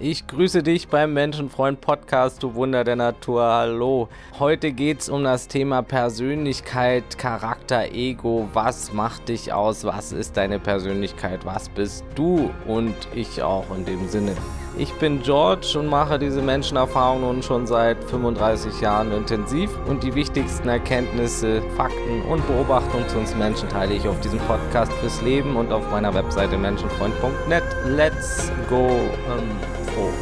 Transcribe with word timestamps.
Ich 0.00 0.28
grüße 0.28 0.62
dich 0.62 0.86
beim 0.86 1.12
Menschenfreund 1.12 1.80
Podcast, 1.80 2.44
du 2.44 2.54
Wunder 2.54 2.84
der 2.84 2.94
Natur. 2.94 3.42
Hallo. 3.42 4.08
Heute 4.38 4.70
geht 4.70 5.00
es 5.00 5.08
um 5.08 5.24
das 5.24 5.48
Thema 5.48 5.82
Persönlichkeit, 5.82 7.18
Charakter, 7.18 7.90
Ego. 7.92 8.48
Was 8.52 8.92
macht 8.92 9.28
dich 9.28 9.52
aus? 9.52 9.82
Was 9.82 10.12
ist 10.12 10.36
deine 10.36 10.60
Persönlichkeit? 10.60 11.44
Was 11.44 11.68
bist 11.68 12.04
du? 12.14 12.48
Und 12.68 12.94
ich 13.12 13.42
auch 13.42 13.64
in 13.76 13.86
dem 13.86 14.06
Sinne. 14.06 14.36
Ich 14.80 14.92
bin 14.92 15.20
George 15.22 15.74
und 15.76 15.88
mache 15.88 16.20
diese 16.20 16.40
Menschenerfahrung 16.40 17.22
nun 17.22 17.42
schon 17.42 17.66
seit 17.66 18.04
35 18.04 18.80
Jahren 18.80 19.10
intensiv 19.10 19.76
und 19.88 20.04
die 20.04 20.14
wichtigsten 20.14 20.68
Erkenntnisse, 20.68 21.62
Fakten 21.76 22.22
und 22.30 22.46
Beobachtungen 22.46 23.08
zu 23.08 23.18
uns 23.18 23.34
Menschen 23.34 23.68
teile 23.68 23.94
ich 23.94 24.06
auf 24.06 24.20
diesem 24.20 24.38
Podcast 24.38 24.92
fürs 24.92 25.20
Leben 25.22 25.56
und 25.56 25.72
auf 25.72 25.90
meiner 25.90 26.14
Webseite 26.14 26.56
menschenfreund.net. 26.56 27.64
Let's 27.86 28.52
go 28.70 28.86
ähm, 28.86 29.50
froh. 29.94 30.12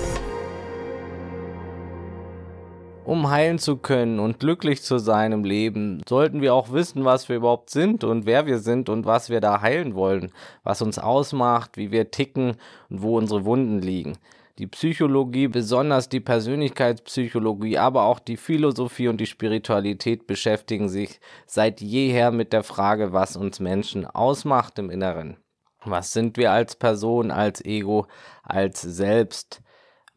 Um 3.05 3.29
heilen 3.29 3.59
zu 3.59 3.77
können 3.77 4.19
und 4.19 4.41
glücklich 4.41 4.83
zu 4.83 4.97
sein 4.97 5.33
im 5.33 5.45
Leben, 5.45 6.01
sollten 6.09 6.41
wir 6.41 6.55
auch 6.55 6.73
wissen, 6.73 7.05
was 7.05 7.29
wir 7.29 7.37
überhaupt 7.37 7.69
sind 7.69 8.05
und 8.05 8.25
wer 8.25 8.47
wir 8.47 8.59
sind 8.59 8.89
und 8.89 9.05
was 9.05 9.29
wir 9.29 9.43
da 9.43 9.61
heilen 9.61 9.95
wollen, 9.95 10.33
was 10.65 10.81
uns 10.81 10.99
ausmacht, 10.99 11.77
wie 11.77 11.93
wir 11.93 12.11
ticken 12.11 12.57
und 12.89 13.03
wo 13.03 13.19
unsere 13.19 13.45
Wunden 13.45 13.83
liegen. 13.83 14.17
Die 14.59 14.67
Psychologie, 14.67 15.49
besonders 15.49 16.09
die 16.09 16.21
Persönlichkeitspsychologie, 16.21 17.77
aber 17.77 18.05
auch 18.05 18.19
die 18.19 18.39
Philosophie 18.39 19.09
und 19.09 19.19
die 19.21 19.27
Spiritualität 19.27 20.27
beschäftigen 20.27 20.89
sich 20.89 21.21
seit 21.47 21.83
jeher 21.83 22.31
mit 22.31 22.55
der 22.55 22.63
Frage, 22.63 23.13
was 23.13 23.37
uns 23.37 23.61
Menschen 23.61 24.07
ausmacht 24.07 24.79
im 24.79 24.89
Inneren. 24.89 25.37
Was 25.85 26.15
sind 26.15 26.39
wir 26.39 26.53
als 26.53 26.75
Person, 26.75 27.31
als 27.31 27.63
Ego, 27.65 28.07
als 28.43 28.81
Selbst? 28.81 29.61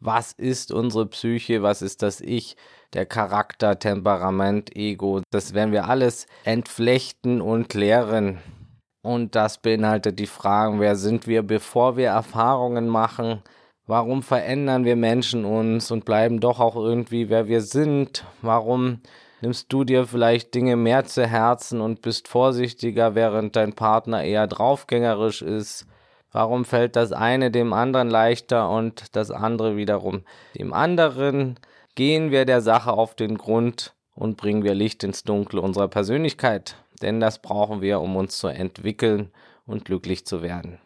Was 0.00 0.32
ist 0.32 0.72
unsere 0.72 1.06
Psyche? 1.06 1.62
Was 1.62 1.82
ist 1.82 2.02
das 2.02 2.22
Ich? 2.22 2.56
Der 2.94 3.04
Charakter, 3.04 3.78
Temperament, 3.78 4.74
Ego. 4.74 5.20
Das 5.30 5.52
werden 5.52 5.72
wir 5.72 5.88
alles 5.88 6.26
entflechten 6.44 7.42
und 7.42 7.68
klären. 7.68 8.38
Und 9.02 9.34
das 9.34 9.58
beinhaltet 9.58 10.18
die 10.18 10.26
Fragen, 10.26 10.80
wer 10.80 10.96
sind 10.96 11.26
wir, 11.26 11.42
bevor 11.42 11.98
wir 11.98 12.08
Erfahrungen 12.08 12.88
machen? 12.88 13.42
Warum 13.90 14.22
verändern 14.22 14.84
wir 14.84 14.94
Menschen 14.94 15.44
uns 15.44 15.90
und 15.90 16.04
bleiben 16.04 16.38
doch 16.38 16.60
auch 16.60 16.76
irgendwie, 16.76 17.28
wer 17.28 17.48
wir 17.48 17.60
sind? 17.60 18.24
Warum 18.40 19.00
nimmst 19.40 19.72
du 19.72 19.82
dir 19.82 20.06
vielleicht 20.06 20.54
Dinge 20.54 20.76
mehr 20.76 21.06
zu 21.06 21.26
Herzen 21.26 21.80
und 21.80 22.00
bist 22.00 22.28
vorsichtiger, 22.28 23.16
während 23.16 23.56
dein 23.56 23.72
Partner 23.72 24.22
eher 24.22 24.46
draufgängerisch 24.46 25.42
ist? 25.42 25.88
Warum 26.30 26.64
fällt 26.64 26.94
das 26.94 27.10
eine 27.10 27.50
dem 27.50 27.72
anderen 27.72 28.08
leichter 28.08 28.70
und 28.70 29.16
das 29.16 29.32
andere 29.32 29.76
wiederum 29.76 30.22
dem 30.56 30.72
anderen? 30.72 31.58
Gehen 31.96 32.30
wir 32.30 32.44
der 32.44 32.60
Sache 32.60 32.92
auf 32.92 33.16
den 33.16 33.38
Grund 33.38 33.92
und 34.14 34.36
bringen 34.36 34.62
wir 34.62 34.74
Licht 34.74 35.02
ins 35.02 35.24
Dunkle 35.24 35.60
unserer 35.62 35.88
Persönlichkeit, 35.88 36.76
denn 37.02 37.18
das 37.18 37.42
brauchen 37.42 37.80
wir, 37.80 38.00
um 38.00 38.14
uns 38.14 38.38
zu 38.38 38.46
entwickeln 38.46 39.32
und 39.66 39.84
glücklich 39.84 40.26
zu 40.26 40.42
werden. 40.42 40.78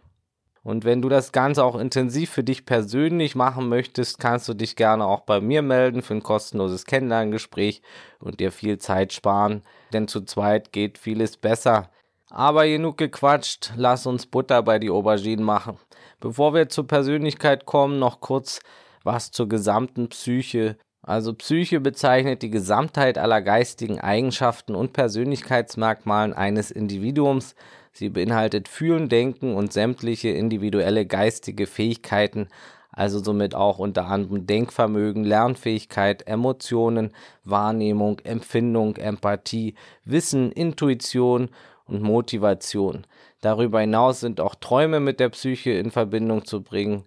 Und 0.64 0.84
wenn 0.84 1.02
du 1.02 1.10
das 1.10 1.30
Ganze 1.30 1.62
auch 1.62 1.76
intensiv 1.76 2.30
für 2.30 2.42
dich 2.42 2.64
persönlich 2.64 3.34
machen 3.34 3.68
möchtest, 3.68 4.18
kannst 4.18 4.48
du 4.48 4.54
dich 4.54 4.76
gerne 4.76 5.04
auch 5.04 5.20
bei 5.20 5.40
mir 5.40 5.60
melden 5.60 6.00
für 6.00 6.14
ein 6.14 6.22
kostenloses 6.22 6.86
Kennenlerngespräch 6.86 7.82
und 8.18 8.40
dir 8.40 8.50
viel 8.50 8.78
Zeit 8.78 9.12
sparen, 9.12 9.62
denn 9.92 10.08
zu 10.08 10.22
zweit 10.22 10.72
geht 10.72 10.96
vieles 10.96 11.36
besser. 11.36 11.90
Aber 12.30 12.66
genug 12.66 12.96
gequatscht, 12.96 13.74
lass 13.76 14.06
uns 14.06 14.24
Butter 14.26 14.62
bei 14.62 14.78
die 14.78 14.88
Auberginen 14.88 15.44
machen. 15.44 15.76
Bevor 16.18 16.54
wir 16.54 16.70
zur 16.70 16.86
Persönlichkeit 16.86 17.66
kommen, 17.66 17.98
noch 17.98 18.20
kurz 18.20 18.60
was 19.04 19.30
zur 19.30 19.48
gesamten 19.48 20.08
Psyche. 20.08 20.78
Also 21.06 21.34
Psyche 21.34 21.80
bezeichnet 21.80 22.40
die 22.40 22.50
Gesamtheit 22.50 23.18
aller 23.18 23.42
geistigen 23.42 24.00
Eigenschaften 24.00 24.74
und 24.74 24.94
Persönlichkeitsmerkmalen 24.94 26.32
eines 26.32 26.70
Individuums, 26.70 27.54
Sie 27.96 28.08
beinhaltet 28.08 28.66
Fühlen, 28.66 29.08
Denken 29.08 29.54
und 29.54 29.72
sämtliche 29.72 30.30
individuelle 30.30 31.06
geistige 31.06 31.68
Fähigkeiten, 31.68 32.48
also 32.90 33.22
somit 33.22 33.54
auch 33.54 33.78
unter 33.78 34.08
anderem 34.08 34.48
Denkvermögen, 34.48 35.22
Lernfähigkeit, 35.22 36.26
Emotionen, 36.26 37.12
Wahrnehmung, 37.44 38.18
Empfindung, 38.24 38.96
Empathie, 38.96 39.74
Wissen, 40.04 40.50
Intuition 40.50 41.50
und 41.86 42.02
Motivation. 42.02 43.06
Darüber 43.40 43.80
hinaus 43.80 44.18
sind 44.18 44.40
auch 44.40 44.56
Träume 44.56 44.98
mit 44.98 45.20
der 45.20 45.28
Psyche 45.28 45.70
in 45.70 45.92
Verbindung 45.92 46.44
zu 46.44 46.62
bringen 46.62 47.04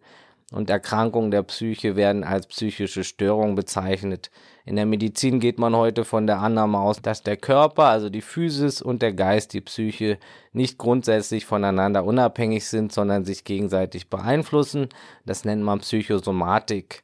und 0.51 0.69
Erkrankungen 0.69 1.31
der 1.31 1.43
Psyche 1.43 1.95
werden 1.95 2.23
als 2.23 2.47
psychische 2.47 3.03
Störung 3.03 3.55
bezeichnet. 3.55 4.31
In 4.65 4.75
der 4.77 4.85
Medizin 4.85 5.39
geht 5.39 5.59
man 5.59 5.75
heute 5.75 6.05
von 6.05 6.25
der 6.25 6.39
Annahme 6.39 6.79
aus, 6.79 7.01
dass 7.01 7.21
der 7.21 7.37
Körper, 7.37 7.85
also 7.85 8.09
die 8.09 8.21
Physis 8.21 8.81
und 8.81 9.01
der 9.01 9.13
Geist, 9.13 9.53
die 9.53 9.61
Psyche, 9.61 10.17
nicht 10.53 10.77
grundsätzlich 10.77 11.45
voneinander 11.45 12.05
unabhängig 12.05 12.65
sind, 12.67 12.93
sondern 12.93 13.25
sich 13.25 13.43
gegenseitig 13.43 14.09
beeinflussen. 14.09 14.89
Das 15.25 15.43
nennt 15.43 15.63
man 15.63 15.79
Psychosomatik. 15.79 17.03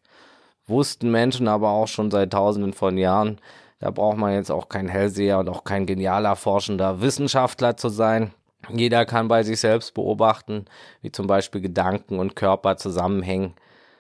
Wussten 0.66 1.12
Menschen 1.12 1.50
aber 1.50 1.72
auch 1.72 1.88
schon 1.88 2.12
seit 2.12 2.32
tausenden 2.32 2.74
von 2.74 2.98
Jahren. 2.98 3.40
Da 3.80 3.92
braucht 3.92 4.18
man 4.18 4.34
jetzt 4.34 4.52
auch 4.52 4.70
kein 4.70 4.88
Hellseher 4.88 5.40
und 5.40 5.50
auch 5.50 5.66
kein 5.66 5.86
genialer 5.86 6.38
forschender 6.38 7.02
Wissenschaftler 7.02 7.76
zu 7.76 7.90
sein. 7.90 8.34
Jeder 8.70 9.06
kann 9.06 9.28
bei 9.28 9.44
sich 9.44 9.60
selbst 9.60 9.94
beobachten, 9.94 10.66
wie 11.02 11.12
zum 11.12 11.28
Beispiel 11.28 11.62
Gedanken 11.62 12.20
und 12.20 12.36
Körper 12.36 12.78
zusammenhängen. 12.78 13.54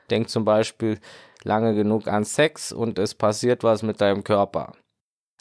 Denk 0.09 0.29
zum 0.29 0.45
Beispiel 0.45 0.99
lange 1.43 1.75
genug 1.75 2.07
an 2.07 2.23
Sex 2.23 2.71
und 2.71 2.99
es 2.99 3.15
passiert 3.15 3.63
was 3.63 3.83
mit 3.83 3.99
deinem 4.01 4.23
Körper. 4.23 4.73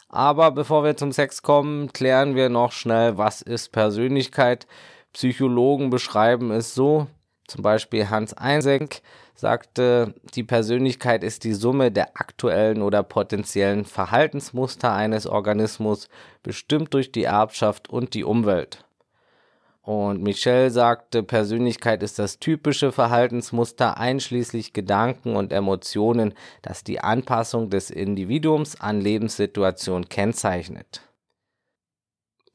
Aber 0.09 0.51
bevor 0.51 0.83
wir 0.83 0.95
zum 0.95 1.11
Sex 1.11 1.41
kommen, 1.41 1.91
klären 1.91 2.35
wir 2.35 2.49
noch 2.49 2.71
schnell, 2.71 3.17
was 3.17 3.41
ist 3.41 3.71
Persönlichkeit. 3.71 4.67
Psychologen 5.11 5.89
beschreiben 5.89 6.51
es 6.51 6.75
so, 6.75 7.07
zum 7.47 7.61
Beispiel 7.61 8.09
Hans 8.09 8.33
Einsenk 8.33 9.01
sagte, 9.35 10.13
die 10.35 10.43
Persönlichkeit 10.43 11.23
ist 11.23 11.43
die 11.43 11.53
Summe 11.53 11.91
der 11.91 12.15
aktuellen 12.15 12.81
oder 12.81 13.03
potenziellen 13.03 13.85
Verhaltensmuster 13.85 14.93
eines 14.93 15.27
Organismus, 15.27 16.07
bestimmt 16.43 16.93
durch 16.93 17.11
die 17.11 17.23
Erbschaft 17.23 17.89
und 17.89 18.13
die 18.13 18.23
Umwelt. 18.23 18.82
Und 19.83 20.23
Michel 20.23 20.69
sagte, 20.69 21.23
Persönlichkeit 21.23 22.03
ist 22.03 22.17
das 22.17 22.39
typische 22.39 22.93
Verhaltensmuster 22.93 23.97
einschließlich 23.97 24.71
Gedanken 24.71 25.35
und 25.35 25.51
Emotionen, 25.51 26.33
das 26.61 26.85
die 26.85 27.01
Anpassung 27.01 27.69
des 27.69 27.91
Individuums 27.91 28.79
an 28.79 29.01
Lebenssituationen 29.01 30.07
kennzeichnet. 30.07 31.01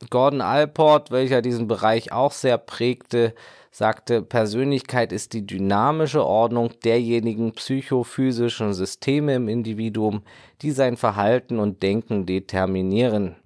Gordon 0.08 0.40
Alport, 0.40 1.10
welcher 1.10 1.42
diesen 1.42 1.68
Bereich 1.68 2.12
auch 2.12 2.32
sehr 2.32 2.56
prägte, 2.56 3.34
sagte, 3.70 4.22
Persönlichkeit 4.22 5.12
ist 5.12 5.34
die 5.34 5.46
dynamische 5.46 6.24
Ordnung 6.24 6.70
derjenigen 6.82 7.52
psychophysischen 7.52 8.72
Systeme 8.72 9.34
im 9.34 9.48
Individuum, 9.48 10.22
die 10.62 10.70
sein 10.70 10.96
Verhalten 10.96 11.58
und 11.58 11.82
Denken 11.82 12.24
determinieren. 12.24 13.36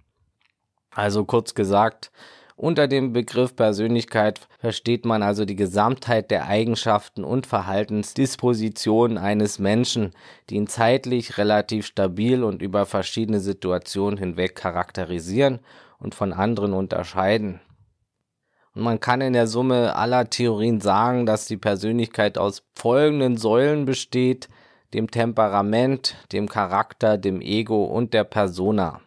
Also 0.94 1.24
kurz 1.24 1.54
gesagt, 1.54 2.12
unter 2.56 2.86
dem 2.86 3.12
Begriff 3.12 3.56
Persönlichkeit 3.56 4.46
versteht 4.58 5.04
man 5.04 5.22
also 5.22 5.44
die 5.44 5.56
Gesamtheit 5.56 6.30
der 6.30 6.46
Eigenschaften 6.46 7.24
und 7.24 7.46
Verhaltensdispositionen 7.46 9.18
eines 9.18 9.58
Menschen, 9.58 10.12
die 10.50 10.56
ihn 10.56 10.66
zeitlich 10.66 11.38
relativ 11.38 11.86
stabil 11.86 12.44
und 12.44 12.60
über 12.60 12.84
verschiedene 12.86 13.40
Situationen 13.40 14.18
hinweg 14.18 14.54
charakterisieren 14.54 15.60
und 15.98 16.14
von 16.14 16.32
anderen 16.32 16.74
unterscheiden. 16.74 17.60
Und 18.74 18.82
man 18.82 19.00
kann 19.00 19.20
in 19.20 19.32
der 19.32 19.46
Summe 19.46 19.96
aller 19.96 20.28
Theorien 20.28 20.80
sagen, 20.80 21.26
dass 21.26 21.46
die 21.46 21.58
Persönlichkeit 21.58 22.38
aus 22.38 22.62
folgenden 22.74 23.36
Säulen 23.36 23.84
besteht, 23.84 24.48
dem 24.94 25.10
Temperament, 25.10 26.16
dem 26.32 26.48
Charakter, 26.48 27.16
dem 27.16 27.40
Ego 27.40 27.84
und 27.84 28.12
der 28.12 28.24
Persona 28.24 29.00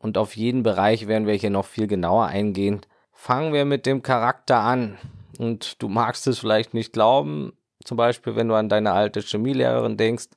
und 0.00 0.18
auf 0.18 0.34
jeden 0.34 0.62
Bereich 0.62 1.06
werden 1.06 1.26
wir 1.26 1.34
hier 1.34 1.50
noch 1.50 1.66
viel 1.66 1.86
genauer 1.86 2.26
eingehen. 2.26 2.80
Fangen 3.12 3.52
wir 3.52 3.64
mit 3.64 3.86
dem 3.86 4.02
Charakter 4.02 4.58
an. 4.58 4.98
Und 5.38 5.80
du 5.80 5.88
magst 5.88 6.26
es 6.26 6.38
vielleicht 6.38 6.74
nicht 6.74 6.92
glauben, 6.92 7.52
zum 7.84 7.96
Beispiel 7.96 8.34
wenn 8.34 8.48
du 8.48 8.54
an 8.54 8.68
deine 8.68 8.92
alte 8.92 9.20
Chemielehrerin 9.20 9.96
denkst, 9.96 10.28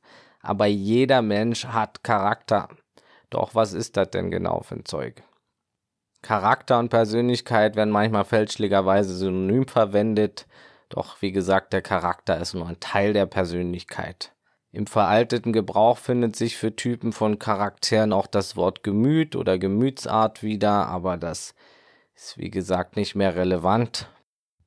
aber 0.42 0.66
jeder 0.66 1.22
Mensch 1.22 1.66
hat 1.66 2.04
Charakter. 2.04 2.70
Doch 3.30 3.56
was 3.56 3.74
ist 3.74 3.98
das 3.98 4.12
denn 4.12 4.32
genau 4.32 4.62
für 4.62 4.76
ein 4.76 4.86
Zeug? 4.86 5.24
Charakter 6.22 6.80
und 6.80 6.90
Persönlichkeit 6.90 7.76
werden 7.76 7.90
manchmal 7.90 8.24
fälschlicherweise 8.24 9.16
synonym 9.16 9.68
verwendet, 9.68 10.46
doch 10.90 11.22
wie 11.22 11.32
gesagt, 11.32 11.74
der 11.74 11.82
Charakter 11.82 12.38
ist 12.40 12.54
nur 12.54 12.68
ein 12.68 12.80
Teil 12.80 13.14
der 13.14 13.26
Persönlichkeit. 13.26 14.33
Im 14.74 14.88
veralteten 14.88 15.54
Gebrauch 15.54 16.00
findet 16.00 16.36
sich 16.36 16.58
für 16.58 16.76
Typen 16.76 17.14
von 17.14 17.38
Charakteren 17.38 18.12
auch 18.12 18.26
das 18.26 18.56
Wort 18.56 18.82
Gemüt 18.82 19.36
oder 19.36 19.60
Gemütsart 19.60 20.42
wieder, 20.42 20.88
aber 20.88 21.16
das 21.16 21.54
ist 22.16 22.40
wie 22.40 22.50
gesagt 22.50 22.96
nicht 22.96 23.14
mehr 23.14 23.36
relevant. 23.36 24.10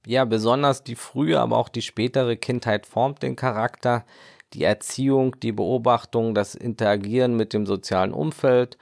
Ja, 0.06 0.24
besonders 0.24 0.84
die 0.84 0.94
frühe, 0.94 1.40
aber 1.40 1.58
auch 1.58 1.68
die 1.68 1.82
spätere 1.82 2.36
Kindheit 2.36 2.86
formt 2.86 3.24
den 3.24 3.34
Charakter. 3.34 4.04
Die 4.52 4.62
Erziehung, 4.62 5.40
die 5.40 5.50
Beobachtung, 5.50 6.36
das 6.36 6.54
Interagieren 6.54 7.36
mit 7.36 7.52
dem 7.52 7.66
sozialen 7.66 8.12
Umfeld, 8.12 8.78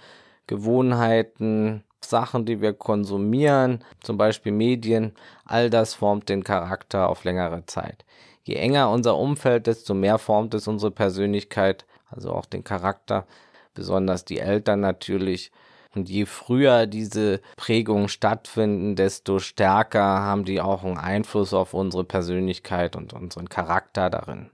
Gewohnheiten, 0.46 1.84
Sachen, 2.04 2.44
die 2.44 2.60
wir 2.60 2.74
konsumieren, 2.74 3.82
zum 4.02 4.18
Beispiel 4.18 4.52
Medien, 4.52 5.14
all 5.46 5.70
das 5.70 5.94
formt 5.94 6.28
den 6.28 6.44
Charakter 6.44 7.08
auf 7.08 7.24
längere 7.24 7.64
Zeit. 7.64 8.04
Je 8.44 8.56
enger 8.56 8.90
unser 8.90 9.16
Umfeld, 9.16 9.66
desto 9.66 9.94
mehr 9.94 10.18
formt 10.18 10.54
es 10.54 10.68
unsere 10.68 10.90
Persönlichkeit, 10.90 11.86
also 12.06 12.30
auch 12.32 12.46
den 12.46 12.62
Charakter, 12.62 13.26
besonders 13.72 14.24
die 14.24 14.38
Eltern 14.38 14.80
natürlich. 14.80 15.50
Und 15.94 16.10
je 16.10 16.26
früher 16.26 16.86
diese 16.86 17.40
Prägungen 17.56 18.08
stattfinden, 18.08 18.96
desto 18.96 19.38
stärker 19.38 20.02
haben 20.02 20.44
die 20.44 20.60
auch 20.60 20.84
einen 20.84 20.98
Einfluss 20.98 21.54
auf 21.54 21.72
unsere 21.72 22.04
Persönlichkeit 22.04 22.96
und 22.96 23.12
unseren 23.12 23.48
Charakter 23.48 24.10
darin. 24.10 24.50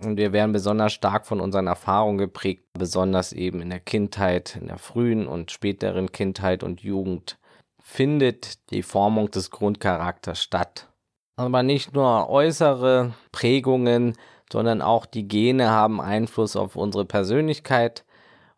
Und 0.00 0.16
wir 0.16 0.32
werden 0.32 0.52
besonders 0.52 0.92
stark 0.92 1.26
von 1.26 1.40
unseren 1.40 1.66
Erfahrungen 1.66 2.18
geprägt, 2.18 2.62
besonders 2.72 3.32
eben 3.32 3.60
in 3.60 3.70
der 3.70 3.80
Kindheit, 3.80 4.56
in 4.60 4.68
der 4.68 4.78
frühen 4.78 5.26
und 5.26 5.50
späteren 5.50 6.12
Kindheit 6.12 6.62
und 6.62 6.82
Jugend 6.82 7.36
findet 7.82 8.70
die 8.70 8.82
Formung 8.82 9.30
des 9.30 9.50
Grundcharakters 9.50 10.40
statt. 10.40 10.88
Aber 11.38 11.62
nicht 11.62 11.94
nur 11.94 12.28
äußere 12.28 13.14
Prägungen, 13.30 14.16
sondern 14.52 14.82
auch 14.82 15.06
die 15.06 15.28
Gene 15.28 15.70
haben 15.70 16.00
Einfluss 16.00 16.56
auf 16.56 16.74
unsere 16.74 17.04
Persönlichkeit 17.04 18.04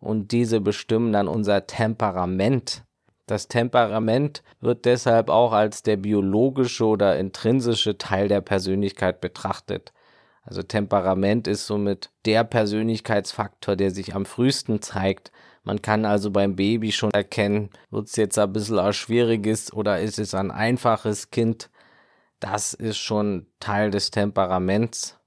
und 0.01 0.33
diese 0.33 0.63
bestimmen 0.63 1.13
dann 1.13 1.29
unser 1.29 1.67
Temperament. 1.67 2.85
Das 3.27 3.49
Temperament 3.49 4.43
wird 4.63 4.87
deshalb 4.87 5.29
auch 5.29 5.53
als 5.53 5.83
der 5.83 5.99
biologische 5.99 6.87
oder 6.87 7.19
intrinsische 7.19 7.99
Teil 7.99 8.29
der 8.29 8.41
Persönlichkeit 8.41 9.21
betrachtet. 9.21 9.93
Also 10.43 10.63
Temperament 10.63 11.47
ist 11.47 11.67
somit 11.67 12.09
der 12.25 12.45
Persönlichkeitsfaktor, 12.45 13.77
der 13.77 13.91
sich 13.91 14.15
am 14.15 14.25
frühesten 14.25 14.81
zeigt. 14.81 15.33
Man 15.65 15.83
kann 15.83 16.07
also 16.07 16.31
beim 16.31 16.57
Baby 16.57 16.93
schon 16.93 17.11
erkennen, 17.11 17.69
wird 17.91 18.09
es 18.09 18.17
jetzt 18.17 18.39
ein 18.39 18.55
bisschen 18.55 18.79
ein 18.79 18.95
schwieriges 18.95 19.71
oder 19.71 20.01
ist 20.01 20.19
es 20.19 20.33
ein 20.33 20.51
einfaches 20.51 21.31
Kind. 21.31 21.69
Das 22.41 22.75
ist 22.75 22.99
schon 22.99 23.47
Teil 23.61 23.91
des 23.91 24.11
Temperaments. 24.11 25.19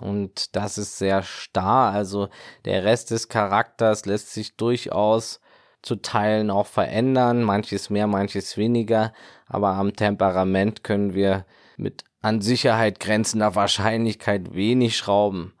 Und 0.00 0.56
das 0.56 0.78
ist 0.78 0.98
sehr 0.98 1.22
starr. 1.22 1.92
Also 1.92 2.28
der 2.64 2.84
Rest 2.84 3.10
des 3.10 3.28
Charakters 3.28 4.06
lässt 4.06 4.32
sich 4.32 4.56
durchaus 4.56 5.40
zu 5.82 5.96
Teilen 5.96 6.50
auch 6.50 6.66
verändern. 6.66 7.42
Manches 7.42 7.90
mehr, 7.90 8.06
manches 8.06 8.56
weniger. 8.56 9.12
Aber 9.46 9.74
am 9.74 9.94
Temperament 9.94 10.82
können 10.82 11.14
wir 11.14 11.44
mit 11.76 12.04
an 12.22 12.40
Sicherheit 12.40 13.00
grenzender 13.00 13.54
Wahrscheinlichkeit 13.54 14.54
wenig 14.54 14.96
schrauben. 14.96 15.54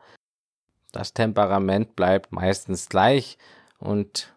Das 0.92 1.12
Temperament 1.12 1.96
bleibt 1.96 2.32
meistens 2.32 2.88
gleich 2.88 3.36
und 3.78 4.34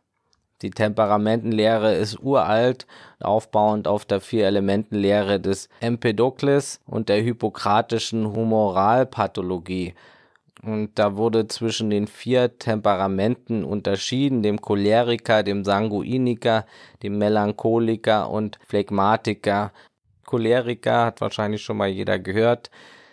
die 0.62 0.70
Temperamentenlehre 0.70 1.94
ist 1.96 2.20
uralt, 2.20 2.88
aufbauend 3.20 3.88
auf 3.88 4.06
der 4.06 4.22
Vier-Elementen-Lehre 4.22 5.40
des 5.40 5.70
Empedokles 5.82 6.80
und 6.86 7.10
der 7.10 7.22
hippokratischen 7.22 8.34
Humoralpathologie. 8.34 9.94
Und 10.64 10.98
da 10.98 11.16
wurde 11.18 11.48
zwischen 11.48 11.90
den 11.90 12.08
vier 12.08 12.58
Temperamenten 12.58 13.64
unterschieden, 13.64 14.42
dem 14.42 14.62
Choleriker, 14.62 15.44
dem 15.44 15.64
Sanguiniker, 15.64 16.66
dem 17.04 17.18
Melancholiker 17.18 18.30
und 18.30 18.58
Phlegmatiker. 18.66 19.72
Choleriker 20.26 21.06
hat 21.06 21.22
wahrscheinlich 21.22 21.62
schon 21.62 21.78
mal 21.78 21.90
jeder 21.90 22.18
gehört. 22.18 22.72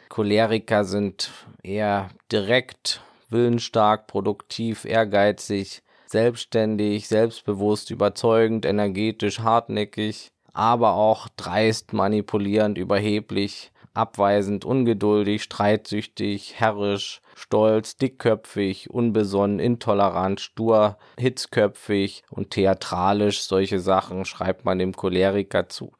Choleriker 0.08 0.84
sind 0.84 1.30
eher 1.62 2.08
direkt, 2.30 3.02
willensstark, 3.28 4.06
produktiv, 4.06 4.84
ehrgeizig, 4.84 5.82
selbstständig, 6.12 7.08
selbstbewusst, 7.08 7.90
überzeugend, 7.90 8.64
energetisch, 8.64 9.40
hartnäckig, 9.40 10.30
aber 10.52 10.94
auch 10.94 11.28
dreist, 11.36 11.92
manipulierend, 11.92 12.78
überheblich, 12.78 13.72
abweisend, 13.94 14.64
ungeduldig, 14.64 15.42
streitsüchtig, 15.42 16.54
herrisch, 16.60 17.20
stolz, 17.34 17.96
dickköpfig, 17.96 18.90
unbesonnen, 18.90 19.58
intolerant, 19.58 20.40
stur, 20.40 20.98
hitzköpfig 21.18 22.22
und 22.30 22.50
theatralisch. 22.50 23.42
Solche 23.42 23.80
Sachen 23.80 24.24
schreibt 24.24 24.64
man 24.64 24.78
dem 24.78 24.94
Choleriker 24.94 25.68
zu. 25.68 25.92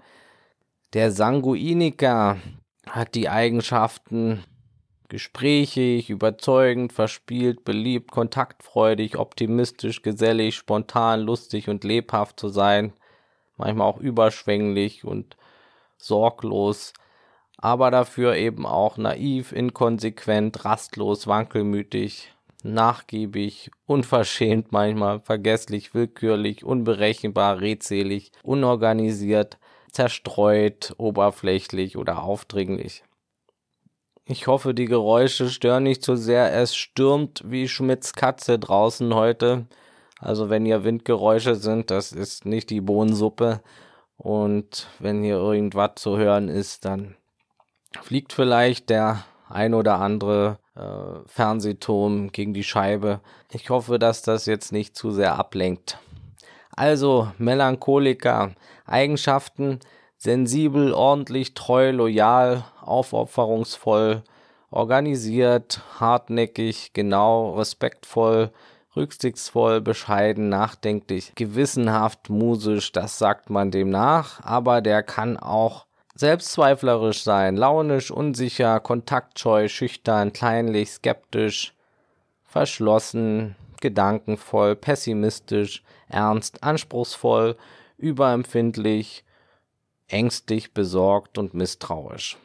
Der 0.93 1.11
Sanguiniker 1.11 2.39
hat 2.87 3.15
die 3.15 3.29
Eigenschaften 3.29 4.45
gesprächig, 5.13 6.09
überzeugend, 6.09 6.95
verspielt, 6.95 7.67
beliebt, 7.67 8.11
kontaktfreudig, 8.11 9.19
optimistisch, 9.19 10.01
gesellig, 10.01 10.57
spontan, 10.57 11.21
lustig 11.21 11.69
und 11.69 11.85
lebhaft 11.85 12.41
zu 12.41 12.49
sein, 12.49 12.95
manchmal 13.59 13.89
auch 13.89 13.99
überschwänglich 13.99 15.05
und 15.05 15.37
sorglos, 15.99 16.95
aber 17.59 17.91
dafür 17.91 18.37
eben 18.37 18.65
auch 18.65 18.97
naiv, 18.97 19.53
inkonsequent, 19.53 20.65
rastlos, 20.65 21.27
wankelmütig, 21.27 22.33
nachgiebig, 22.63 23.71
unverschämt 23.85 24.73
manchmal, 24.73 25.21
vergesslich, 25.21 25.93
willkürlich, 25.93 26.65
unberechenbar, 26.65 27.61
redselig, 27.61 28.33
unorganisiert, 28.43 29.59
zerstreut, 29.91 30.95
oberflächlich 30.97 31.99
oder 31.99 32.23
aufdringlich. 32.23 33.05
Ich 34.25 34.47
hoffe, 34.47 34.73
die 34.73 34.85
Geräusche 34.85 35.51
stören 35.51 35.83
nicht 35.83 36.05
zu 36.05 36.17
sehr. 36.17 36.53
Es 36.55 36.77
stürmt 36.77 37.43
wie 37.45 37.69
Schmidts 37.69 38.13
Katze 38.13 38.59
draußen 38.59 39.15
heute. 39.15 39.67
Also 40.21 40.49
wenn 40.49 40.65
hier 40.65 40.85
Windgeräusche 40.85 41.57
sind, 41.57 41.91
das 41.91 42.13
ist 42.13 42.47
nicht 42.47 42.71
die 42.71 42.81
Bohnensuppe. 42.81 43.61
Und 44.17 44.87
wenn 45.01 45.25
hier 45.25 45.37
irgendwas 45.37 45.93
zu 45.97 46.17
hören 46.17 46.49
ist, 46.49 46.85
dann 46.85 47.17
fliegt 48.01 48.33
vielleicht 48.33 48.91
der 48.91 49.25
ein 49.49 49.75
oder 49.75 49.99
andere 49.99 50.59
äh, 50.77 51.27
Fernsehturm 51.27 52.31
gegen 52.31 52.55
die 52.55 52.63
Scheibe. 52.63 53.21
Ich 53.51 53.71
hoffe, 53.71 53.99
dass 53.99 54.23
das 54.23 54.47
jetzt 54.47 54.71
nicht 54.71 54.97
zu 54.97 55.11
sehr 55.11 55.37
ablenkt. 55.37 55.99
Also 56.71 57.33
Melancholiker, 57.39 58.53
Eigenschaften, 58.87 59.81
sensibel, 60.23 60.95
ordentlich, 60.95 61.53
treu, 61.55 61.91
loyal, 61.91 62.65
aufopferungsvoll, 62.81 64.23
organisiert, 64.71 65.81
hartnäckig, 65.99 66.93
genau, 66.93 67.57
respektvoll, 67.57 68.53
rücksichtsvoll, 68.95 69.81
bescheiden, 69.81 70.49
nachdenklich, 70.49 71.33
gewissenhaft, 71.35 72.31
musisch, 72.31 72.93
das 72.93 73.19
sagt 73.19 73.51
man 73.51 73.73
dem 73.73 73.91
nach, 73.91 74.41
aber 74.45 74.81
der 74.81 75.03
kann 75.03 75.37
auch 75.39 75.87
selbstzweiflerisch 76.15 77.25
sein, 77.25 77.57
launisch, 77.57 78.13
unsicher, 78.13 78.79
kontaktscheu, 78.79 79.67
schüchtern, 79.67 80.33
kleinlich, 80.33 80.93
skeptisch, 80.93 81.75
verschlossen, 82.45 83.57
gedankenvoll, 83.81 84.77
pessimistisch, 84.77 85.83
ernst, 86.09 86.63
anspruchsvoll, 86.63 87.57
überempfindlich, 87.99 89.25
ängstlich, 90.13 90.73
besorgt 90.73 91.39
und 91.39 91.55
misstrauisch. 91.55 92.37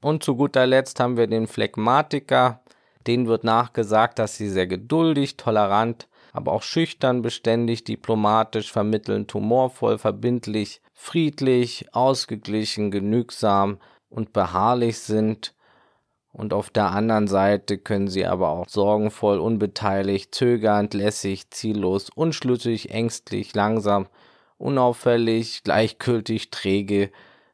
Und 0.00 0.22
zu 0.22 0.36
guter 0.36 0.66
Letzt 0.66 1.00
haben 1.00 1.16
wir 1.16 1.26
den 1.26 1.46
Phlegmatiker. 1.46 2.60
Den 3.06 3.26
wird 3.26 3.44
nachgesagt, 3.44 4.18
dass 4.18 4.36
sie 4.36 4.48
sehr 4.48 4.66
geduldig, 4.66 5.36
tolerant, 5.36 6.08
aber 6.32 6.52
auch 6.52 6.62
schüchtern, 6.62 7.22
beständig, 7.22 7.84
diplomatisch, 7.84 8.70
vermittelnd, 8.70 9.32
humorvoll, 9.34 9.98
verbindlich, 9.98 10.80
friedlich, 10.92 11.86
ausgeglichen, 11.92 12.90
genügsam 12.90 13.78
und 14.08 14.32
beharrlich 14.32 15.00
sind. 15.00 15.54
Und 16.32 16.52
auf 16.52 16.70
der 16.70 16.90
anderen 16.92 17.26
Seite 17.26 17.78
können 17.78 18.08
sie 18.08 18.26
aber 18.26 18.50
auch 18.50 18.68
sorgenvoll, 18.68 19.38
unbeteiligt, 19.38 20.34
zögernd, 20.34 20.94
lässig, 20.94 21.50
ziellos, 21.50 22.10
unschlüssig, 22.14 22.90
ängstlich, 22.90 23.54
langsam 23.54 24.06
unauffällig, 24.58 25.62
gleichgültig, 25.64 26.50
träge, 26.50 27.10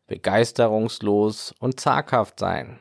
begeisterungslos 0.06 1.54
und 1.58 1.78
zaghaft 1.78 2.40
sein. 2.40 2.80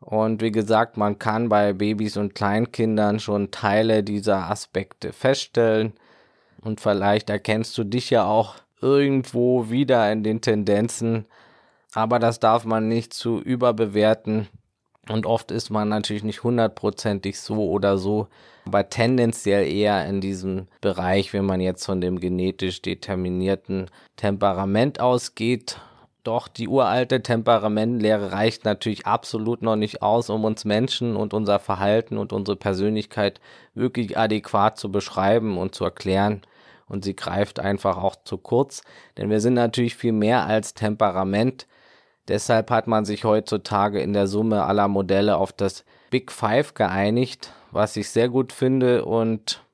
Und 0.00 0.42
wie 0.42 0.50
gesagt, 0.50 0.96
man 0.96 1.18
kann 1.18 1.48
bei 1.48 1.72
Babys 1.72 2.16
und 2.16 2.34
Kleinkindern 2.34 3.20
schon 3.20 3.52
Teile 3.52 4.02
dieser 4.02 4.50
Aspekte 4.50 5.12
feststellen. 5.12 5.92
Und 6.60 6.80
vielleicht 6.80 7.30
erkennst 7.30 7.78
du 7.78 7.84
dich 7.84 8.10
ja 8.10 8.24
auch 8.24 8.56
irgendwo 8.80 9.70
wieder 9.70 10.10
in 10.10 10.24
den 10.24 10.40
Tendenzen. 10.40 11.26
Aber 11.94 12.18
das 12.18 12.40
darf 12.40 12.64
man 12.64 12.88
nicht 12.88 13.14
zu 13.14 13.40
überbewerten. 13.40 14.48
Und 15.08 15.26
oft 15.26 15.50
ist 15.50 15.70
man 15.70 15.88
natürlich 15.88 16.22
nicht 16.22 16.44
hundertprozentig 16.44 17.40
so 17.40 17.68
oder 17.68 17.98
so, 17.98 18.28
aber 18.66 18.88
tendenziell 18.88 19.66
eher 19.66 20.06
in 20.06 20.20
diesem 20.20 20.68
Bereich, 20.80 21.32
wenn 21.32 21.44
man 21.44 21.60
jetzt 21.60 21.84
von 21.84 22.00
dem 22.00 22.20
genetisch 22.20 22.82
determinierten 22.82 23.90
Temperament 24.16 25.00
ausgeht. 25.00 25.80
Doch 26.22 26.46
die 26.46 26.68
uralte 26.68 27.20
Temperamentlehre 27.20 28.30
reicht 28.30 28.64
natürlich 28.64 29.04
absolut 29.06 29.60
noch 29.60 29.74
nicht 29.74 30.02
aus, 30.02 30.30
um 30.30 30.44
uns 30.44 30.64
Menschen 30.64 31.16
und 31.16 31.34
unser 31.34 31.58
Verhalten 31.58 32.16
und 32.16 32.32
unsere 32.32 32.56
Persönlichkeit 32.56 33.40
wirklich 33.74 34.16
adäquat 34.16 34.78
zu 34.78 34.92
beschreiben 34.92 35.58
und 35.58 35.74
zu 35.74 35.82
erklären. 35.82 36.42
Und 36.88 37.02
sie 37.02 37.16
greift 37.16 37.58
einfach 37.58 37.96
auch 37.96 38.14
zu 38.22 38.38
kurz, 38.38 38.82
denn 39.16 39.30
wir 39.30 39.40
sind 39.40 39.54
natürlich 39.54 39.96
viel 39.96 40.12
mehr 40.12 40.46
als 40.46 40.74
Temperament. 40.74 41.66
Deshalb 42.28 42.70
hat 42.70 42.86
man 42.86 43.04
sich 43.04 43.24
heutzutage 43.24 44.00
in 44.00 44.12
der 44.12 44.26
Summe 44.26 44.64
aller 44.64 44.88
Modelle 44.88 45.36
auf 45.36 45.52
das 45.52 45.84
Big 46.10 46.30
Five 46.30 46.74
geeinigt, 46.74 47.52
was 47.70 47.96
ich 47.96 48.10
sehr 48.10 48.28
gut 48.28 48.52
finde 48.52 49.04
und 49.04 49.64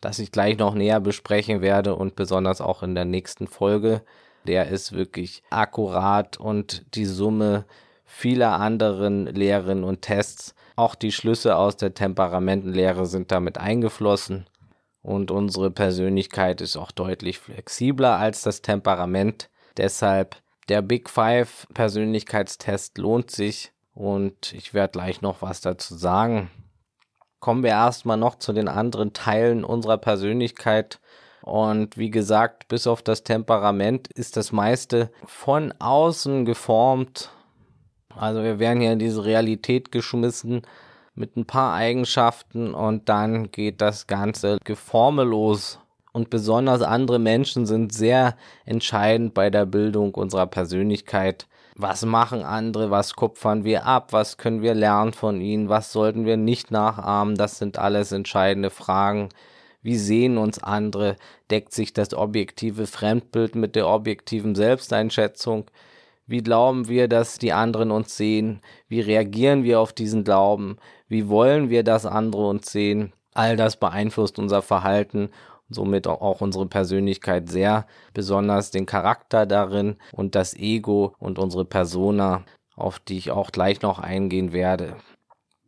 das 0.00 0.18
ich 0.18 0.32
gleich 0.32 0.58
noch 0.58 0.74
näher 0.74 1.00
besprechen 1.00 1.60
werde 1.60 1.94
und 1.94 2.16
besonders 2.16 2.60
auch 2.60 2.82
in 2.82 2.94
der 2.94 3.04
nächsten 3.04 3.46
Folge. 3.46 4.02
Der 4.46 4.68
ist 4.68 4.92
wirklich 4.92 5.44
akkurat 5.50 6.38
und 6.38 6.84
die 6.96 7.06
Summe 7.06 7.64
vieler 8.04 8.58
anderen 8.58 9.26
Lehren 9.26 9.84
und 9.84 10.02
Tests. 10.02 10.54
Auch 10.74 10.96
die 10.96 11.12
Schlüsse 11.12 11.56
aus 11.56 11.76
der 11.76 11.94
Temperamentenlehre 11.94 13.06
sind 13.06 13.30
damit 13.30 13.58
eingeflossen. 13.58 14.46
Und 15.02 15.30
unsere 15.30 15.70
Persönlichkeit 15.70 16.60
ist 16.60 16.76
auch 16.76 16.90
deutlich 16.90 17.38
flexibler 17.38 18.16
als 18.16 18.42
das 18.42 18.62
Temperament. 18.62 19.50
Deshalb 19.76 20.41
der 20.68 20.82
Big 20.82 21.10
Five 21.10 21.66
Persönlichkeitstest 21.74 22.98
lohnt 22.98 23.30
sich 23.30 23.72
und 23.94 24.52
ich 24.52 24.74
werde 24.74 24.92
gleich 24.92 25.20
noch 25.22 25.42
was 25.42 25.60
dazu 25.60 25.94
sagen. 25.94 26.50
Kommen 27.40 27.62
wir 27.62 27.70
erstmal 27.70 28.16
noch 28.16 28.36
zu 28.36 28.52
den 28.52 28.68
anderen 28.68 29.12
Teilen 29.12 29.64
unserer 29.64 29.98
Persönlichkeit. 29.98 31.00
Und 31.42 31.98
wie 31.98 32.10
gesagt, 32.10 32.68
bis 32.68 32.86
auf 32.86 33.02
das 33.02 33.24
Temperament 33.24 34.08
ist 34.12 34.36
das 34.36 34.52
meiste 34.52 35.10
von 35.24 35.74
außen 35.80 36.44
geformt. 36.44 37.30
Also 38.16 38.42
wir 38.44 38.58
werden 38.60 38.80
hier 38.80 38.92
in 38.92 39.00
diese 39.00 39.24
Realität 39.24 39.90
geschmissen 39.90 40.62
mit 41.14 41.36
ein 41.36 41.44
paar 41.44 41.74
Eigenschaften 41.74 42.74
und 42.74 43.08
dann 43.08 43.50
geht 43.50 43.80
das 43.80 44.06
Ganze 44.06 44.58
geformelos. 44.64 45.78
Und 46.12 46.30
besonders 46.30 46.82
andere 46.82 47.18
Menschen 47.18 47.66
sind 47.66 47.92
sehr 47.92 48.36
entscheidend 48.64 49.34
bei 49.34 49.50
der 49.50 49.66
Bildung 49.66 50.14
unserer 50.14 50.46
Persönlichkeit. 50.46 51.46
Was 51.74 52.04
machen 52.04 52.42
andere? 52.42 52.90
Was 52.90 53.16
kupfern 53.16 53.64
wir 53.64 53.86
ab? 53.86 54.12
Was 54.12 54.36
können 54.36 54.60
wir 54.60 54.74
lernen 54.74 55.14
von 55.14 55.40
ihnen? 55.40 55.70
Was 55.70 55.90
sollten 55.90 56.26
wir 56.26 56.36
nicht 56.36 56.70
nachahmen? 56.70 57.34
Das 57.36 57.58
sind 57.58 57.78
alles 57.78 58.12
entscheidende 58.12 58.68
Fragen, 58.68 59.30
wie 59.82 59.96
sehen 59.96 60.38
uns 60.38 60.62
andere? 60.62 61.16
Deckt 61.50 61.72
sich 61.72 61.92
das 61.92 62.14
objektive 62.14 62.86
Fremdbild 62.86 63.56
mit 63.56 63.74
der 63.74 63.88
objektiven 63.88 64.54
Selbsteinschätzung? 64.54 65.64
Wie 66.26 66.42
glauben 66.42 66.88
wir, 66.88 67.08
dass 67.08 67.38
die 67.38 67.52
anderen 67.52 67.90
uns 67.90 68.16
sehen? 68.16 68.60
Wie 68.88 69.00
reagieren 69.00 69.64
wir 69.64 69.80
auf 69.80 69.92
diesen 69.92 70.22
Glauben? 70.22 70.76
Wie 71.08 71.28
wollen 71.28 71.68
wir, 71.68 71.82
dass 71.82 72.06
andere 72.06 72.46
uns 72.46 72.70
sehen? 72.70 73.12
All 73.34 73.56
das 73.56 73.76
beeinflusst 73.76 74.38
unser 74.38 74.62
Verhalten 74.62 75.30
somit 75.72 76.06
auch 76.06 76.40
unsere 76.40 76.66
Persönlichkeit 76.66 77.48
sehr, 77.48 77.86
besonders 78.14 78.70
den 78.70 78.86
Charakter 78.86 79.46
darin 79.46 79.96
und 80.12 80.34
das 80.34 80.54
Ego 80.54 81.14
und 81.18 81.38
unsere 81.38 81.64
Persona, 81.64 82.44
auf 82.76 82.98
die 82.98 83.18
ich 83.18 83.30
auch 83.30 83.50
gleich 83.52 83.82
noch 83.82 83.98
eingehen 83.98 84.52
werde 84.52 84.96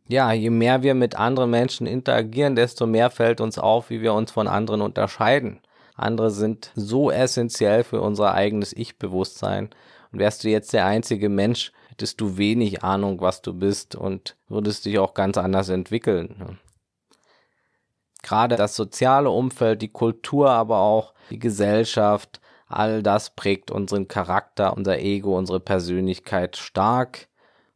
ja, 0.07 0.31
je 0.33 0.49
mehr 0.49 0.83
wir 0.83 0.93
mit 0.93 1.15
anderen 1.15 1.49
Menschen 1.49 1.87
interagieren, 1.87 2.55
desto 2.55 2.85
mehr 2.85 3.09
fällt 3.09 3.41
uns 3.41 3.57
auf, 3.57 3.89
wie 3.89 4.01
wir 4.01 4.13
uns 4.13 4.31
von 4.31 4.47
anderen 4.47 4.81
unterscheiden. 4.81 5.61
Andere 5.95 6.29
sind 6.29 6.71
so 6.75 7.09
essentiell 7.09 7.83
für 7.83 8.01
unser 8.01 8.33
eigenes 8.33 8.73
Ich-Bewusstsein. 8.73 9.69
Und 10.11 10.19
wärst 10.19 10.43
du 10.43 10.49
jetzt 10.49 10.73
der 10.73 10.85
einzige 10.85 11.29
Mensch, 11.29 11.71
hättest 11.89 12.21
du 12.21 12.37
wenig 12.37 12.83
Ahnung, 12.83 13.21
was 13.21 13.41
du 13.41 13.53
bist 13.53 13.95
und 13.95 14.35
würdest 14.47 14.85
dich 14.85 14.99
auch 14.99 15.13
ganz 15.13 15.37
anders 15.37 15.69
entwickeln. 15.69 16.59
Gerade 18.25 18.55
das 18.55 18.75
soziale 18.75 19.29
Umfeld, 19.29 19.83
die 19.83 19.91
Kultur, 19.91 20.49
aber 20.49 20.79
auch 20.79 21.13
die 21.29 21.37
Gesellschaft, 21.37 22.41
all 22.65 23.03
das 23.03 23.35
prägt 23.35 23.69
unseren 23.69 24.07
Charakter, 24.07 24.75
unser 24.75 24.97
Ego, 24.97 25.37
unsere 25.37 25.59
Persönlichkeit 25.59 26.57
stark. 26.57 27.27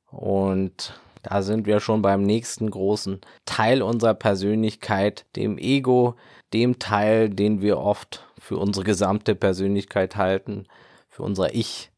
Und 0.09 0.99
da 1.21 1.43
sind 1.43 1.67
wir 1.67 1.79
schon 1.79 2.01
beim 2.01 2.23
nächsten 2.23 2.71
großen 2.71 3.21
Teil 3.45 3.83
unserer 3.83 4.15
Persönlichkeit, 4.15 5.27
dem 5.35 5.59
Ego, 5.59 6.15
dem 6.51 6.79
Teil, 6.79 7.29
den 7.29 7.61
wir 7.61 7.77
oft 7.77 8.27
für 8.39 8.57
unsere 8.57 8.83
gesamte 8.83 9.35
Persönlichkeit 9.35 10.15
halten, 10.15 10.65
für 11.09 11.21
unser 11.21 11.53
Ich. 11.53 11.91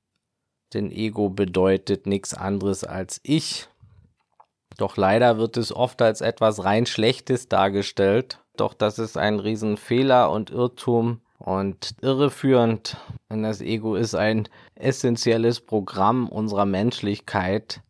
Denn 0.74 0.92
Ego 0.92 1.30
bedeutet 1.30 2.06
nichts 2.06 2.34
anderes 2.34 2.84
als 2.84 3.22
ich. 3.24 3.70
Doch 4.76 4.98
leider 4.98 5.38
wird 5.38 5.56
es 5.56 5.74
oft 5.74 6.02
als 6.02 6.20
etwas 6.20 6.66
rein 6.66 6.86
Schlechtes 6.86 7.48
dargestellt. 7.48 8.41
Doch 8.58 8.74
das 8.74 9.00
ist 9.00 9.18
ein 9.18 9.40
Riesenfehler 9.40 10.32
und 10.32 10.50
Irrtum 10.50 11.22
und 11.40 11.96
irreführend. 12.02 12.98
Denn 13.30 13.44
das 13.44 13.62
Ego 13.62 13.96
ist 13.96 14.16
ein 14.16 14.48
essentielles 14.76 15.62
Programm 15.62 16.28
unserer 16.28 16.66
Menschlichkeit, 16.66 17.82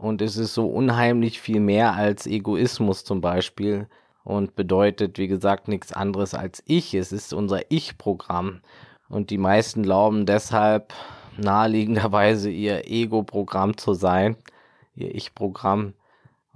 und 0.00 0.22
es 0.22 0.38
ist 0.38 0.54
so 0.54 0.66
unheimlich 0.66 1.40
viel 1.40 1.60
mehr 1.60 1.92
als 1.92 2.26
Egoismus 2.26 3.04
zum 3.04 3.20
Beispiel 3.20 3.86
und 4.24 4.56
bedeutet, 4.56 5.18
wie 5.18 5.28
gesagt, 5.28 5.68
nichts 5.68 5.92
anderes 5.92 6.32
als 6.32 6.62
ich. 6.66 6.94
Es 6.94 7.12
ist 7.12 7.34
unser 7.34 7.70
Ich-Programm. 7.70 8.62
Und 9.10 9.28
die 9.28 9.36
meisten 9.36 9.82
glauben 9.82 10.24
deshalb 10.24 10.94
naheliegenderweise 11.36 12.48
ihr 12.48 12.90
Ego-Programm 12.90 13.76
zu 13.76 13.92
sein, 13.92 14.36
ihr 14.94 15.14
Ich-Programm. 15.14 15.92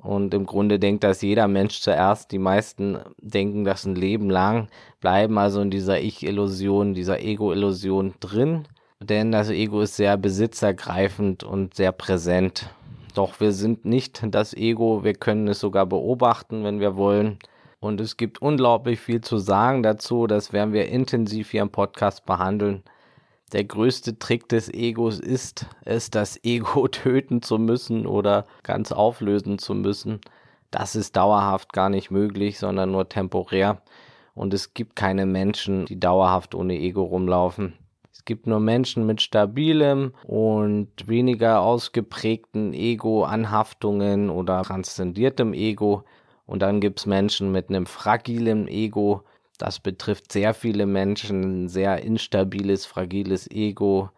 Und 0.04 0.34
im 0.34 0.44
Grunde 0.44 0.78
denkt 0.78 1.02
das 1.02 1.22
jeder 1.22 1.48
Mensch 1.48 1.80
zuerst. 1.80 2.30
Die 2.30 2.38
meisten 2.38 2.98
denken 3.22 3.64
das 3.64 3.86
ein 3.86 3.94
Leben 3.94 4.28
lang, 4.28 4.68
bleiben 5.00 5.38
also 5.38 5.62
in 5.62 5.70
dieser 5.70 5.98
Ich-Illusion, 5.98 6.92
dieser 6.92 7.20
Ego-Illusion 7.20 8.12
drin. 8.20 8.68
Denn 9.00 9.32
das 9.32 9.48
Ego 9.48 9.80
ist 9.80 9.96
sehr 9.96 10.18
besitzergreifend 10.18 11.42
und 11.42 11.74
sehr 11.74 11.90
präsent. 11.90 12.68
Doch 13.14 13.40
wir 13.40 13.52
sind 13.52 13.86
nicht 13.86 14.22
das 14.28 14.52
Ego, 14.52 15.04
wir 15.04 15.14
können 15.14 15.48
es 15.48 15.60
sogar 15.60 15.86
beobachten, 15.86 16.64
wenn 16.64 16.80
wir 16.80 16.96
wollen. 16.96 17.38
Und 17.80 17.98
es 18.00 18.18
gibt 18.18 18.42
unglaublich 18.42 19.00
viel 19.00 19.22
zu 19.22 19.38
sagen 19.38 19.82
dazu, 19.82 20.26
das 20.26 20.52
werden 20.52 20.74
wir 20.74 20.88
intensiv 20.88 21.50
hier 21.50 21.62
im 21.62 21.70
Podcast 21.70 22.26
behandeln. 22.26 22.82
Der 23.54 23.62
größte 23.62 24.18
Trick 24.18 24.48
des 24.48 24.68
Egos 24.68 25.20
ist 25.20 25.66
es, 25.84 26.10
das 26.10 26.42
Ego 26.42 26.88
töten 26.88 27.40
zu 27.40 27.58
müssen 27.58 28.04
oder 28.04 28.46
ganz 28.64 28.90
auflösen 28.90 29.60
zu 29.60 29.74
müssen. 29.74 30.20
Das 30.72 30.96
ist 30.96 31.14
dauerhaft 31.14 31.72
gar 31.72 31.88
nicht 31.88 32.10
möglich, 32.10 32.58
sondern 32.58 32.90
nur 32.90 33.08
temporär. 33.08 33.80
Und 34.34 34.52
es 34.54 34.74
gibt 34.74 34.96
keine 34.96 35.24
Menschen, 35.24 35.86
die 35.86 36.00
dauerhaft 36.00 36.56
ohne 36.56 36.74
Ego 36.74 37.04
rumlaufen. 37.04 37.74
Es 38.12 38.24
gibt 38.24 38.48
nur 38.48 38.58
Menschen 38.58 39.06
mit 39.06 39.22
stabilem 39.22 40.14
und 40.24 40.88
weniger 41.06 41.60
ausgeprägten 41.60 42.74
Ego-Anhaftungen 42.74 44.30
oder 44.30 44.64
transzendiertem 44.64 45.52
Ego. 45.52 46.02
Und 46.44 46.60
dann 46.62 46.80
gibt 46.80 46.98
es 46.98 47.06
Menschen 47.06 47.52
mit 47.52 47.68
einem 47.68 47.86
fragilen 47.86 48.66
Ego. 48.66 49.22
Das 49.58 49.78
betrifft 49.78 50.32
sehr 50.32 50.52
viele 50.52 50.86
Menschen, 50.86 51.64
ein 51.64 51.68
sehr 51.68 52.02
instabiles, 52.02 52.86
fragiles 52.86 53.48
Ego. 53.50 54.10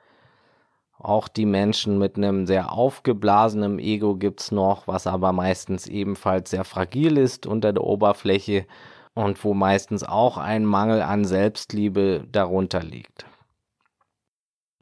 Auch 0.98 1.28
die 1.28 1.44
Menschen 1.44 1.98
mit 1.98 2.16
einem 2.16 2.46
sehr 2.46 2.72
aufgeblasenen 2.72 3.78
Ego 3.78 4.16
gibt 4.16 4.40
es 4.40 4.50
noch, 4.50 4.88
was 4.88 5.06
aber 5.06 5.32
meistens 5.32 5.86
ebenfalls 5.86 6.50
sehr 6.50 6.64
fragil 6.64 7.18
ist 7.18 7.46
unter 7.46 7.72
der 7.72 7.84
Oberfläche 7.84 8.66
und 9.14 9.42
wo 9.44 9.52
meistens 9.52 10.04
auch 10.04 10.38
ein 10.38 10.64
Mangel 10.64 11.02
an 11.02 11.24
Selbstliebe 11.24 12.26
darunter 12.32 12.82
liegt. 12.82 13.26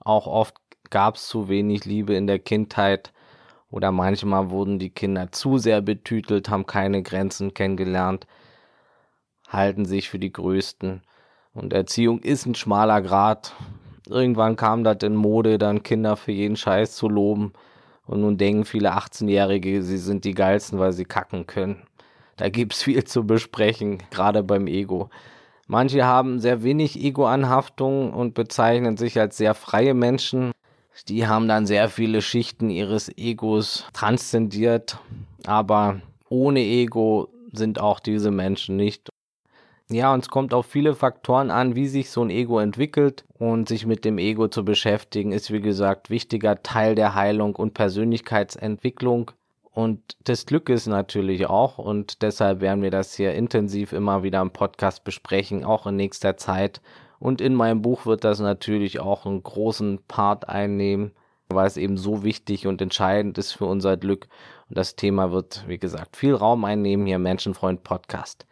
Auch 0.01 0.27
oft 0.27 0.55
gab 0.91 1.17
es 1.17 1.27
zu 1.27 1.49
wenig 1.49 1.85
Liebe 1.85 2.15
in 2.15 2.27
der 2.27 2.39
Kindheit 2.39 3.13
oder 3.71 3.91
manchmal 3.91 4.51
wurden 4.51 4.79
die 4.79 4.91
Kinder 4.91 5.33
zu 5.33 5.59
sehr 5.59 5.81
betütelt, 5.81 6.49
haben 6.49 6.67
keine 6.67 7.03
Grenzen 7.03 7.55
kennengelernt, 7.55 8.27
halten 9.55 9.85
sich 9.85 10.09
für 10.09 10.19
die 10.19 10.33
Größten. 10.33 11.03
Und 11.55 11.73
Erziehung 11.73 12.21
ist 12.21 12.47
ein 12.47 12.55
schmaler 12.55 13.01
Grat. 13.01 13.55
Irgendwann 14.09 14.57
kam 14.57 14.85
das 14.85 14.99
in 15.03 15.15
Mode, 15.15 15.59
dann 15.59 15.83
Kinder 15.83 16.17
für 16.17 16.33
jeden 16.33 16.57
Scheiß 16.57 16.97
zu 16.97 17.09
loben. 17.09 17.53
Und 18.07 18.21
nun 18.21 18.37
denken 18.37 18.65
viele 18.65 18.95
18-Jährige, 18.95 19.83
sie 19.83 19.97
sind 19.97 20.25
die 20.25 20.35
geilsten, 20.35 20.79
weil 20.79 20.93
sie 20.93 21.05
kacken 21.05 21.47
können. 21.47 21.83
Da 22.37 22.49
gibt's 22.49 22.83
viel 22.83 23.05
zu 23.05 23.27
besprechen, 23.27 24.03
gerade 24.11 24.43
beim 24.43 24.67
Ego. 24.67 25.09
Manche 25.67 26.05
haben 26.05 26.41
sehr 26.41 26.63
wenig 26.63 27.03
Ego-Anhaftung 27.03 28.13
und 28.13 28.35
bezeichnen 28.35 28.97
sich 28.99 29.19
als 29.19 29.37
sehr 29.39 29.55
freie 29.55 29.95
Menschen. 29.95 30.53
Die 31.09 31.27
haben 31.27 31.49
dann 31.49 31.67
sehr 31.67 31.89
viele 31.89 32.21
Schichten 32.21 32.69
ihres 32.71 33.09
Egos 33.17 33.87
transzendiert, 33.95 34.99
aber 35.47 36.01
ohne 36.29 36.61
Ego 36.61 37.29
sind 37.53 37.81
auch 37.81 38.01
diese 38.01 38.31
Menschen 38.31 38.77
nicht. 38.77 39.14
Ja, 39.91 40.15
und 40.15 40.21
es 40.21 40.31
kommt 40.31 40.55
auf 40.55 40.65
viele 40.65 40.95
Faktoren 40.95 41.51
an, 41.51 41.75
wie 41.75 41.89
sich 41.89 42.11
so 42.11 42.23
ein 42.23 42.31
Ego 42.31 42.59
entwickelt. 42.59 43.25
Und 43.39 43.69
sich 43.69 43.85
mit 43.85 44.05
dem 44.05 44.19
Ego 44.19 44.49
zu 44.49 44.65
beschäftigen, 44.65 45.33
ist 45.33 45.53
wie 45.53 45.61
gesagt 45.61 46.09
wichtiger 46.09 46.63
Teil 46.63 46.95
der 46.95 47.15
Heilung 47.15 47.55
und 47.55 47.75
Persönlichkeitsentwicklung. 47.75 49.33
Und 49.71 50.17
des 50.27 50.47
Glückes 50.47 50.87
natürlich 50.87 51.47
auch. 51.47 51.79
Und 51.79 52.23
deshalb 52.23 52.61
werden 52.61 52.83
wir 52.83 52.91
das 52.91 53.15
hier 53.15 53.35
intensiv 53.35 53.93
immer 53.93 54.23
wieder 54.23 54.41
im 54.41 54.53
Podcast 54.53 55.05
besprechen, 55.05 55.65
auch 55.65 55.87
in 55.87 55.97
nächster 55.97 56.37
Zeit. 56.37 56.81
Und 57.19 57.41
in 57.41 57.55
meinem 57.55 57.83
Buch 57.83 58.07
wird 58.07 58.25
das 58.25 58.41
natürlich 58.41 59.01
auch 59.01 59.27
einen 59.27 59.43
großen 59.43 59.99
Part 60.09 60.49
einnehmen, 60.49 61.13
weil 61.49 61.67
es 61.67 61.77
eben 61.77 61.99
so 61.99 62.23
wichtig 62.23 62.67
und 62.67 62.81
entscheidend 62.81 63.37
ist 63.37 63.53
für 63.53 63.67
unser 63.67 63.97
Glück. 63.97 64.29
Und 64.69 64.79
das 64.79 64.97
Thema 64.97 65.31
wird, 65.31 65.65
wie 65.67 65.79
gesagt, 65.79 66.17
viel 66.17 66.35
Raum 66.35 66.65
einnehmen 66.65 67.07
hier 67.07 67.17
im 67.17 67.23
Menschenfreund 67.23 67.83
Podcast. 67.83 68.47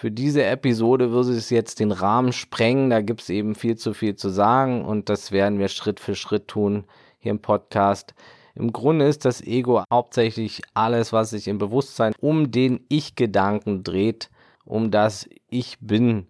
Für 0.00 0.12
diese 0.12 0.44
Episode 0.44 1.10
würde 1.10 1.32
es 1.32 1.50
jetzt 1.50 1.80
den 1.80 1.90
Rahmen 1.90 2.32
sprengen. 2.32 2.88
Da 2.88 3.00
gibt 3.00 3.20
es 3.20 3.30
eben 3.30 3.56
viel 3.56 3.74
zu 3.74 3.94
viel 3.94 4.14
zu 4.14 4.28
sagen 4.28 4.84
und 4.84 5.08
das 5.08 5.32
werden 5.32 5.58
wir 5.58 5.66
Schritt 5.66 5.98
für 5.98 6.14
Schritt 6.14 6.46
tun 6.46 6.84
hier 7.18 7.32
im 7.32 7.40
Podcast. 7.42 8.14
Im 8.54 8.72
Grunde 8.72 9.08
ist 9.08 9.24
das 9.24 9.40
Ego 9.40 9.82
hauptsächlich 9.92 10.62
alles, 10.72 11.12
was 11.12 11.30
sich 11.30 11.48
im 11.48 11.58
Bewusstsein 11.58 12.12
um 12.20 12.52
den 12.52 12.86
Ich-Gedanken 12.88 13.82
dreht, 13.82 14.30
um 14.64 14.92
das 14.92 15.28
Ich 15.48 15.78
bin. 15.80 16.28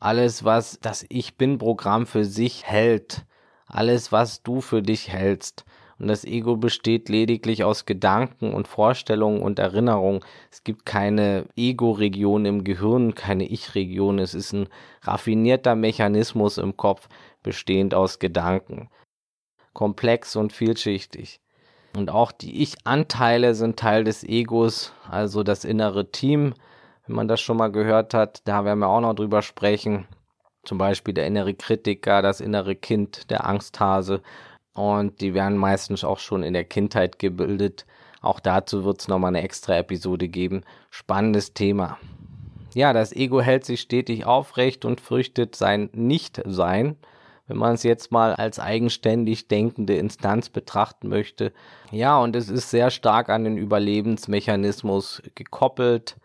Alles, 0.00 0.42
was 0.42 0.80
das 0.82 1.06
Ich 1.08 1.36
bin-Programm 1.36 2.04
für 2.04 2.24
sich 2.24 2.66
hält. 2.66 3.26
Alles, 3.68 4.10
was 4.10 4.42
du 4.42 4.60
für 4.60 4.82
dich 4.82 5.08
hältst. 5.12 5.64
Und 5.98 6.08
das 6.08 6.24
Ego 6.24 6.56
besteht 6.56 7.08
lediglich 7.08 7.64
aus 7.64 7.86
Gedanken 7.86 8.52
und 8.52 8.68
Vorstellungen 8.68 9.40
und 9.40 9.58
Erinnerungen. 9.58 10.20
Es 10.50 10.62
gibt 10.62 10.84
keine 10.84 11.46
Ego-Region 11.56 12.44
im 12.44 12.64
Gehirn, 12.64 13.14
keine 13.14 13.44
Ich-Region. 13.44 14.18
Es 14.18 14.34
ist 14.34 14.52
ein 14.52 14.68
raffinierter 15.02 15.74
Mechanismus 15.74 16.58
im 16.58 16.76
Kopf, 16.76 17.08
bestehend 17.42 17.94
aus 17.94 18.18
Gedanken. 18.18 18.90
Komplex 19.72 20.36
und 20.36 20.52
vielschichtig. 20.52 21.40
Und 21.96 22.10
auch 22.10 22.30
die 22.30 22.62
Ich-Anteile 22.62 23.54
sind 23.54 23.78
Teil 23.78 24.04
des 24.04 24.22
Egos, 24.22 24.92
also 25.10 25.42
das 25.42 25.64
innere 25.64 26.10
Team. 26.10 26.52
Wenn 27.06 27.16
man 27.16 27.28
das 27.28 27.40
schon 27.40 27.56
mal 27.56 27.72
gehört 27.72 28.12
hat, 28.12 28.42
da 28.44 28.66
werden 28.66 28.80
wir 28.80 28.88
auch 28.88 29.00
noch 29.00 29.14
drüber 29.14 29.40
sprechen. 29.40 30.06
Zum 30.64 30.76
Beispiel 30.76 31.14
der 31.14 31.26
innere 31.26 31.54
Kritiker, 31.54 32.20
das 32.20 32.42
innere 32.42 32.74
Kind, 32.74 33.30
der 33.30 33.46
Angsthase 33.46 34.20
und 34.76 35.20
die 35.22 35.32
werden 35.32 35.56
meistens 35.56 36.04
auch 36.04 36.18
schon 36.18 36.42
in 36.42 36.52
der 36.52 36.64
Kindheit 36.64 37.18
gebildet. 37.18 37.86
Auch 38.20 38.40
dazu 38.40 38.84
wird 38.84 39.00
es 39.00 39.08
nochmal 39.08 39.30
eine 39.30 39.42
extra 39.42 39.76
Episode 39.76 40.28
geben. 40.28 40.64
Spannendes 40.90 41.54
Thema. 41.54 41.98
Ja, 42.74 42.92
das 42.92 43.14
Ego 43.14 43.40
hält 43.40 43.64
sich 43.64 43.80
stetig 43.80 44.26
aufrecht 44.26 44.84
und 44.84 45.00
fürchtet 45.00 45.56
sein 45.56 45.88
Nichtsein, 45.94 46.96
wenn 47.46 47.56
man 47.56 47.74
es 47.74 47.84
jetzt 47.84 48.12
mal 48.12 48.34
als 48.34 48.58
eigenständig 48.58 49.48
denkende 49.48 49.96
Instanz 49.96 50.50
betrachten 50.50 51.08
möchte. 51.08 51.54
Ja, 51.90 52.18
und 52.18 52.36
es 52.36 52.50
ist 52.50 52.68
sehr 52.68 52.90
stark 52.90 53.30
an 53.30 53.44
den 53.44 53.56
Überlebensmechanismus 53.56 55.22
gekoppelt. 55.34 56.16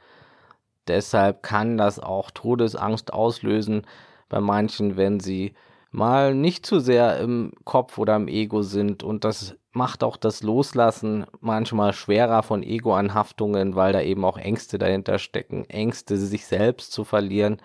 Deshalb 0.89 1.41
kann 1.41 1.77
das 1.77 1.99
auch 1.99 2.31
Todesangst 2.31 3.13
auslösen 3.13 3.87
bei 4.27 4.41
manchen, 4.41 4.97
wenn 4.97 5.21
sie 5.21 5.53
mal 5.91 6.33
nicht 6.33 6.65
zu 6.65 6.79
sehr 6.79 7.19
im 7.19 7.51
Kopf 7.65 7.97
oder 7.97 8.15
im 8.15 8.27
Ego 8.27 8.61
sind. 8.61 9.03
Und 9.03 9.23
das 9.23 9.55
macht 9.73 10.03
auch 10.03 10.17
das 10.17 10.41
Loslassen 10.41 11.25
manchmal 11.39 11.93
schwerer 11.93 12.43
von 12.43 12.63
Ego-Anhaftungen, 12.63 13.75
weil 13.75 13.93
da 13.93 14.01
eben 14.01 14.25
auch 14.25 14.37
Ängste 14.37 14.77
dahinter 14.77 15.19
stecken. 15.19 15.69
Ängste, 15.69 16.17
sich 16.17 16.45
selbst 16.45 16.91
zu 16.91 17.03
verlieren. 17.03 17.61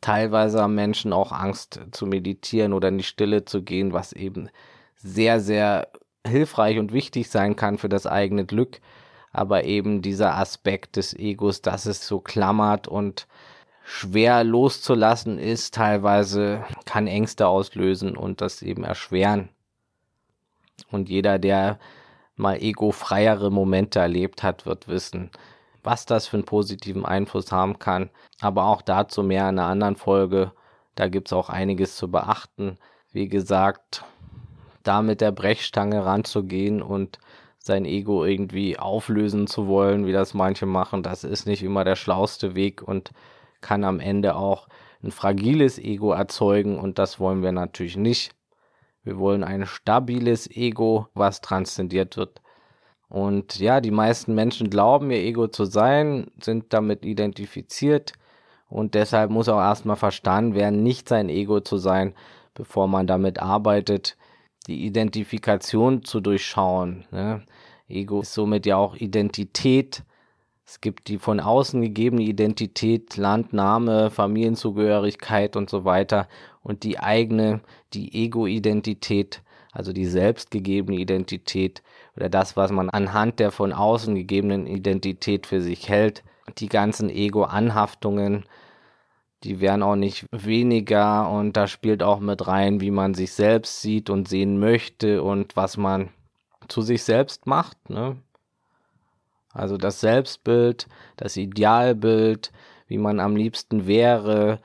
Teilweise 0.00 0.60
haben 0.60 0.74
Menschen 0.74 1.12
auch 1.12 1.32
Angst 1.32 1.80
zu 1.92 2.06
meditieren 2.06 2.72
oder 2.72 2.88
in 2.88 2.98
die 2.98 3.04
Stille 3.04 3.44
zu 3.44 3.62
gehen, 3.62 3.92
was 3.92 4.12
eben 4.12 4.50
sehr, 4.96 5.40
sehr 5.40 5.88
hilfreich 6.26 6.78
und 6.78 6.92
wichtig 6.92 7.30
sein 7.30 7.56
kann 7.56 7.78
für 7.78 7.88
das 7.88 8.06
eigene 8.06 8.44
Glück. 8.44 8.80
Aber 9.32 9.64
eben 9.64 10.00
dieser 10.02 10.36
Aspekt 10.36 10.96
des 10.96 11.14
Egos, 11.14 11.60
dass 11.60 11.86
es 11.86 12.06
so 12.06 12.20
klammert 12.20 12.86
und 12.86 13.26
schwer 13.84 14.42
loszulassen 14.44 15.38
ist, 15.38 15.74
teilweise 15.74 16.64
kann 16.86 17.06
Ängste 17.06 17.46
auslösen 17.46 18.16
und 18.16 18.40
das 18.40 18.62
eben 18.62 18.82
erschweren. 18.82 19.50
Und 20.90 21.08
jeder, 21.08 21.38
der 21.38 21.78
mal 22.34 22.60
egofreiere 22.60 23.50
Momente 23.52 24.00
erlebt 24.00 24.42
hat, 24.42 24.66
wird 24.66 24.88
wissen, 24.88 25.30
was 25.82 26.06
das 26.06 26.26
für 26.26 26.38
einen 26.38 26.46
positiven 26.46 27.04
Einfluss 27.04 27.52
haben 27.52 27.78
kann. 27.78 28.10
Aber 28.40 28.64
auch 28.66 28.82
dazu 28.82 29.22
mehr 29.22 29.48
in 29.48 29.58
einer 29.58 29.68
anderen 29.68 29.96
Folge. 29.96 30.52
Da 30.94 31.08
gibt 31.08 31.28
es 31.28 31.32
auch 31.32 31.50
einiges 31.50 31.96
zu 31.96 32.10
beachten. 32.10 32.78
Wie 33.12 33.28
gesagt, 33.28 34.04
da 34.82 35.02
mit 35.02 35.20
der 35.20 35.32
Brechstange 35.32 36.04
ranzugehen 36.04 36.82
und 36.82 37.18
sein 37.58 37.84
Ego 37.84 38.24
irgendwie 38.24 38.78
auflösen 38.78 39.46
zu 39.46 39.66
wollen, 39.66 40.06
wie 40.06 40.12
das 40.12 40.34
manche 40.34 40.66
machen, 40.66 41.02
das 41.02 41.24
ist 41.24 41.46
nicht 41.46 41.62
immer 41.62 41.84
der 41.84 41.96
schlauste 41.96 42.54
Weg 42.54 42.82
und 42.82 43.12
kann 43.64 43.82
am 43.82 43.98
Ende 43.98 44.36
auch 44.36 44.68
ein 45.02 45.10
fragiles 45.10 45.78
Ego 45.78 46.12
erzeugen 46.12 46.78
und 46.78 46.98
das 46.98 47.18
wollen 47.18 47.42
wir 47.42 47.50
natürlich 47.50 47.96
nicht. 47.96 48.32
Wir 49.02 49.18
wollen 49.18 49.42
ein 49.42 49.66
stabiles 49.66 50.48
Ego, 50.50 51.08
was 51.14 51.40
transzendiert 51.40 52.16
wird. 52.16 52.40
Und 53.08 53.58
ja, 53.58 53.80
die 53.80 53.90
meisten 53.90 54.34
Menschen 54.34 54.70
glauben, 54.70 55.10
ihr 55.10 55.18
Ego 55.18 55.48
zu 55.48 55.64
sein, 55.64 56.30
sind 56.42 56.72
damit 56.72 57.04
identifiziert 57.04 58.12
und 58.68 58.94
deshalb 58.94 59.30
muss 59.30 59.48
auch 59.48 59.60
erstmal 59.60 59.96
verstanden 59.96 60.54
werden, 60.54 60.82
nicht 60.82 61.08
sein 61.08 61.28
Ego 61.28 61.60
zu 61.60 61.78
sein, 61.78 62.14
bevor 62.54 62.86
man 62.86 63.06
damit 63.06 63.40
arbeitet, 63.40 64.16
die 64.66 64.84
Identifikation 64.84 66.04
zu 66.04 66.20
durchschauen. 66.20 67.06
Ne? 67.10 67.42
Ego 67.88 68.20
ist 68.20 68.34
somit 68.34 68.66
ja 68.66 68.76
auch 68.76 68.96
Identität 68.96 70.02
es 70.66 70.80
gibt 70.80 71.08
die 71.08 71.18
von 71.18 71.40
außen 71.40 71.82
gegebene 71.82 72.22
Identität, 72.22 73.16
Land, 73.16 73.52
Name, 73.52 74.10
Familienzugehörigkeit 74.10 75.56
und 75.56 75.68
so 75.68 75.84
weiter 75.84 76.26
und 76.62 76.84
die 76.84 76.98
eigene, 76.98 77.60
die 77.92 78.14
Ego-Identität, 78.24 79.42
also 79.72 79.92
die 79.92 80.06
selbstgegebene 80.06 80.98
Identität 80.98 81.82
oder 82.16 82.30
das, 82.30 82.56
was 82.56 82.72
man 82.72 82.88
anhand 82.88 83.40
der 83.40 83.50
von 83.50 83.72
außen 83.72 84.14
gegebenen 84.14 84.66
Identität 84.66 85.46
für 85.46 85.60
sich 85.60 85.88
hält. 85.88 86.22
Die 86.58 86.68
ganzen 86.68 87.10
Ego-Anhaftungen, 87.10 88.44
die 89.42 89.60
werden 89.60 89.82
auch 89.82 89.96
nicht 89.96 90.26
weniger 90.30 91.28
und 91.30 91.56
da 91.56 91.66
spielt 91.66 92.02
auch 92.02 92.20
mit 92.20 92.46
rein, 92.46 92.80
wie 92.80 92.90
man 92.90 93.12
sich 93.12 93.32
selbst 93.32 93.82
sieht 93.82 94.08
und 94.08 94.28
sehen 94.28 94.58
möchte 94.58 95.22
und 95.22 95.56
was 95.56 95.76
man 95.76 96.08
zu 96.68 96.80
sich 96.80 97.02
selbst 97.02 97.46
macht. 97.46 97.90
Ne? 97.90 98.16
Also 99.54 99.76
das 99.76 100.00
Selbstbild, 100.00 100.88
das 101.16 101.36
Idealbild, 101.36 102.52
wie 102.86 102.98
man 102.98 103.20
am 103.20 103.36
liebsten 103.36 103.86
wäre. 103.86 104.60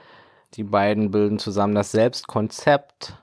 Die 0.55 0.63
beiden 0.63 1.11
bilden 1.11 1.39
zusammen 1.39 1.75
das 1.75 1.91
Selbstkonzept. 1.91 3.15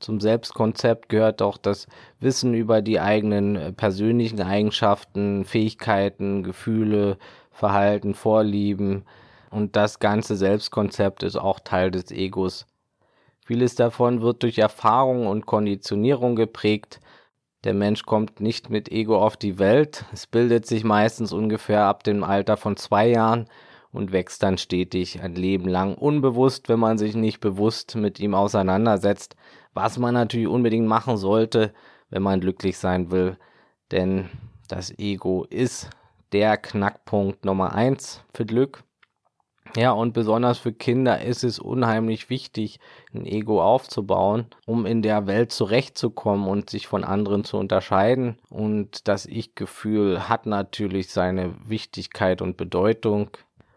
Zum 0.00 0.18
Selbstkonzept 0.18 1.10
gehört 1.10 1.42
auch 1.42 1.58
das 1.58 1.86
Wissen 2.18 2.54
über 2.54 2.80
die 2.80 2.98
eigenen 2.98 3.56
äh, 3.56 3.72
persönlichen 3.72 4.40
Eigenschaften, 4.40 5.44
Fähigkeiten, 5.44 6.42
Gefühle, 6.42 7.18
Verhalten, 7.50 8.14
Vorlieben. 8.14 9.04
Und 9.50 9.76
das 9.76 9.98
ganze 9.98 10.36
Selbstkonzept 10.36 11.22
ist 11.22 11.36
auch 11.36 11.60
Teil 11.60 11.90
des 11.90 12.10
Egos. 12.10 12.66
Vieles 13.44 13.74
davon 13.74 14.22
wird 14.22 14.42
durch 14.42 14.58
Erfahrung 14.58 15.26
und 15.26 15.44
Konditionierung 15.44 16.34
geprägt, 16.34 17.00
der 17.64 17.74
Mensch 17.74 18.04
kommt 18.04 18.40
nicht 18.40 18.70
mit 18.70 18.90
Ego 18.90 19.22
auf 19.22 19.36
die 19.36 19.58
Welt. 19.58 20.04
Es 20.12 20.26
bildet 20.26 20.66
sich 20.66 20.82
meistens 20.84 21.32
ungefähr 21.32 21.84
ab 21.84 22.04
dem 22.04 22.24
Alter 22.24 22.56
von 22.56 22.76
zwei 22.76 23.08
Jahren 23.08 23.46
und 23.92 24.12
wächst 24.12 24.42
dann 24.42 24.56
stetig 24.56 25.20
ein 25.20 25.34
Leben 25.34 25.68
lang 25.68 25.94
unbewusst, 25.94 26.68
wenn 26.68 26.80
man 26.80 26.96
sich 26.96 27.14
nicht 27.14 27.40
bewusst 27.40 27.96
mit 27.96 28.18
ihm 28.20 28.34
auseinandersetzt, 28.34 29.36
was 29.74 29.98
man 29.98 30.14
natürlich 30.14 30.48
unbedingt 30.48 30.86
machen 30.86 31.16
sollte, 31.16 31.74
wenn 32.08 32.22
man 32.22 32.40
glücklich 32.40 32.78
sein 32.78 33.10
will. 33.10 33.36
Denn 33.90 34.30
das 34.68 34.96
Ego 34.98 35.44
ist 35.50 35.90
der 36.32 36.56
Knackpunkt 36.56 37.44
Nummer 37.44 37.74
eins 37.74 38.24
für 38.32 38.46
Glück. 38.46 38.84
Ja, 39.76 39.92
und 39.92 40.12
besonders 40.12 40.58
für 40.58 40.72
Kinder 40.72 41.22
ist 41.22 41.44
es 41.44 41.58
unheimlich 41.58 42.28
wichtig, 42.28 42.80
ein 43.14 43.24
Ego 43.24 43.62
aufzubauen, 43.62 44.46
um 44.66 44.84
in 44.84 45.02
der 45.02 45.26
Welt 45.26 45.52
zurechtzukommen 45.52 46.48
und 46.48 46.70
sich 46.70 46.88
von 46.88 47.04
anderen 47.04 47.44
zu 47.44 47.56
unterscheiden. 47.56 48.38
Und 48.48 49.06
das 49.06 49.26
Ich-Gefühl 49.26 50.28
hat 50.28 50.46
natürlich 50.46 51.10
seine 51.10 51.54
Wichtigkeit 51.68 52.42
und 52.42 52.56
Bedeutung. 52.56 53.30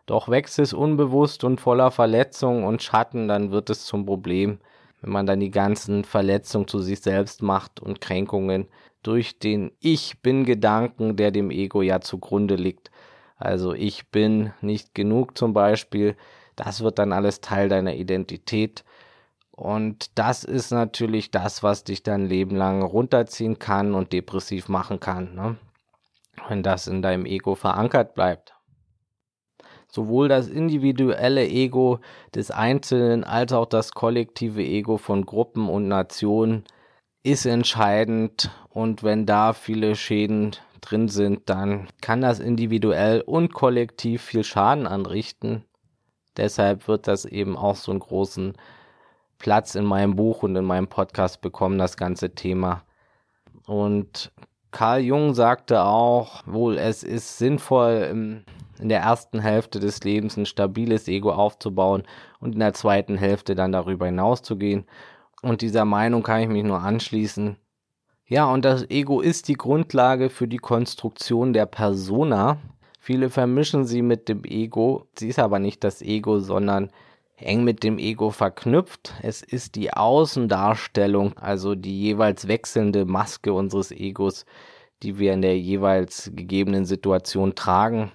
Doch 0.06 0.30
wächst 0.30 0.60
es 0.60 0.74
unbewusst 0.74 1.44
und 1.44 1.62
voller 1.62 1.92
Verletzungen 1.92 2.64
und 2.64 2.82
Schatten, 2.82 3.28
dann 3.28 3.52
wird 3.52 3.70
es 3.70 3.86
zum 3.86 4.06
Problem, 4.06 4.60
wenn 5.02 5.12
man 5.12 5.26
dann 5.26 5.40
die 5.40 5.52
ganzen 5.52 6.04
Verletzungen 6.06 6.68
zu 6.68 6.80
sich 6.80 7.02
selbst 7.02 7.42
macht 7.42 7.80
und 7.80 8.02
Kränkungen 8.02 8.68
durch 9.04 9.38
den 9.38 9.72
Ich-Bin-Gedanken, 9.80 11.18
der 11.18 11.32
dem 11.32 11.52
Ego 11.52 11.82
ja 11.82 12.02
zugrunde 12.02 12.56
liegt 12.56 12.90
Also 13.38 13.74
ich 13.74 14.10
bin 14.10 14.54
nicht 14.62 14.94
genug 14.96 15.38
zum 15.38 15.54
Beispiel. 15.54 16.16
Das 16.56 16.82
wird 16.82 17.00
dann 17.00 17.14
alles 17.14 17.42
Teil 17.42 17.70
deiner 17.70 17.96
Identität. 17.96 18.84
Und 19.52 20.18
das 20.18 20.44
ist 20.44 20.72
natürlich 20.72 21.30
das, 21.30 21.62
was 21.62 21.84
dich 21.84 22.02
dein 22.02 22.26
Leben 22.26 22.56
lang 22.56 22.82
runterziehen 22.82 23.60
kann 23.60 23.94
und 23.94 24.12
depressiv 24.12 24.68
machen 24.68 25.00
kann, 25.00 25.36
ne? 25.36 25.58
wenn 26.48 26.64
das 26.64 26.88
in 26.88 27.04
deinem 27.04 27.26
Ego 27.28 27.54
verankert 27.54 28.16
bleibt. 28.16 28.56
Sowohl 29.88 30.28
das 30.28 30.48
individuelle 30.48 31.48
Ego 31.48 32.00
des 32.34 32.50
Einzelnen 32.50 33.24
als 33.24 33.54
auch 33.54 33.68
das 33.68 33.92
kollektive 33.92 34.64
Ego 34.64 34.98
von 34.98 35.24
Gruppen 35.24 35.70
und 35.70 35.88
Nationen 35.88 36.64
ist 37.22 37.46
entscheidend 37.46 38.50
und 38.70 39.04
wenn 39.04 39.28
da 39.28 39.54
viele 39.54 39.96
Schäden 39.96 40.56
drin 40.84 41.08
sind, 41.08 41.50
dann 41.50 41.88
kann 42.02 42.22
das 42.22 42.40
individuell 42.40 43.22
und 43.22 43.54
kollektiv 43.54 44.22
viel 44.22 44.44
Schaden 44.44 44.86
anrichten. 44.86 45.66
Deshalb 46.38 46.88
wird 46.88 47.08
das 47.08 47.26
eben 47.26 47.58
auch 47.58 47.76
so 47.76 47.92
einen 47.92 48.00
großen 48.00 48.54
Platz 49.38 49.76
in 49.76 49.86
meinem 49.86 50.16
Buch 50.16 50.44
und 50.44 50.56
in 50.56 50.66
meinem 50.66 50.88
Podcast 50.88 51.42
bekommen, 51.42 51.78
das 51.78 51.98
ganze 51.98 52.34
Thema. 52.34 52.84
Und 53.66 54.32
Carl 54.72 55.02
Jung 55.02 55.34
sagte 55.34 55.84
auch, 55.84 56.42
wohl 56.46 56.78
es 56.78 57.04
ist 57.04 57.38
sinnvoll, 57.38 58.44
in 58.80 58.90
der 58.90 59.02
ersten 59.02 59.40
Hälfte 59.40 59.80
des 59.80 60.04
Lebens 60.04 60.36
ein 60.36 60.46
stabiles 60.46 61.08
Ego 61.08 61.32
aufzubauen 61.32 62.04
und 62.40 62.54
in 62.54 62.60
der 62.60 62.74
zweiten 62.74 63.16
Hälfte 63.16 63.56
dann 63.56 63.72
darüber 63.72 64.08
hinauszugehen. 64.08 64.86
Und 65.42 65.62
dieser 65.62 65.86
Meinung 65.86 66.24
kann 66.24 66.42
ich 66.42 66.48
mich 66.48 66.64
nur 66.64 66.80
anschließen. 66.80 67.58
Ja, 68.34 68.52
und 68.52 68.66
das 68.66 68.90
Ego 68.90 69.22
ist 69.22 69.48
die 69.48 69.54
Grundlage 69.54 70.32
für 70.32 70.48
die 70.48 70.58
Konstruktion 70.58 71.54
der 71.54 71.68
Persona. 71.68 72.58
Viele 73.00 73.30
vermischen 73.30 73.86
sie 73.86 74.02
mit 74.02 74.28
dem 74.28 74.44
Ego. 74.44 75.06
Sie 75.16 75.28
ist 75.28 75.38
aber 75.38 75.60
nicht 75.60 75.84
das 75.84 76.02
Ego, 76.02 76.40
sondern 76.40 76.90
eng 77.38 77.64
mit 77.64 77.84
dem 77.84 78.00
Ego 78.00 78.32
verknüpft. 78.32 79.14
Es 79.22 79.44
ist 79.44 79.76
die 79.76 79.94
Außendarstellung, 79.94 81.38
also 81.38 81.76
die 81.76 82.02
jeweils 82.02 82.48
wechselnde 82.48 83.06
Maske 83.06 83.54
unseres 83.54 83.92
Egos, 83.92 84.48
die 85.04 85.20
wir 85.20 85.32
in 85.32 85.44
der 85.44 85.60
jeweils 85.60 86.32
gegebenen 86.34 86.86
Situation 86.86 87.54
tragen 87.54 88.12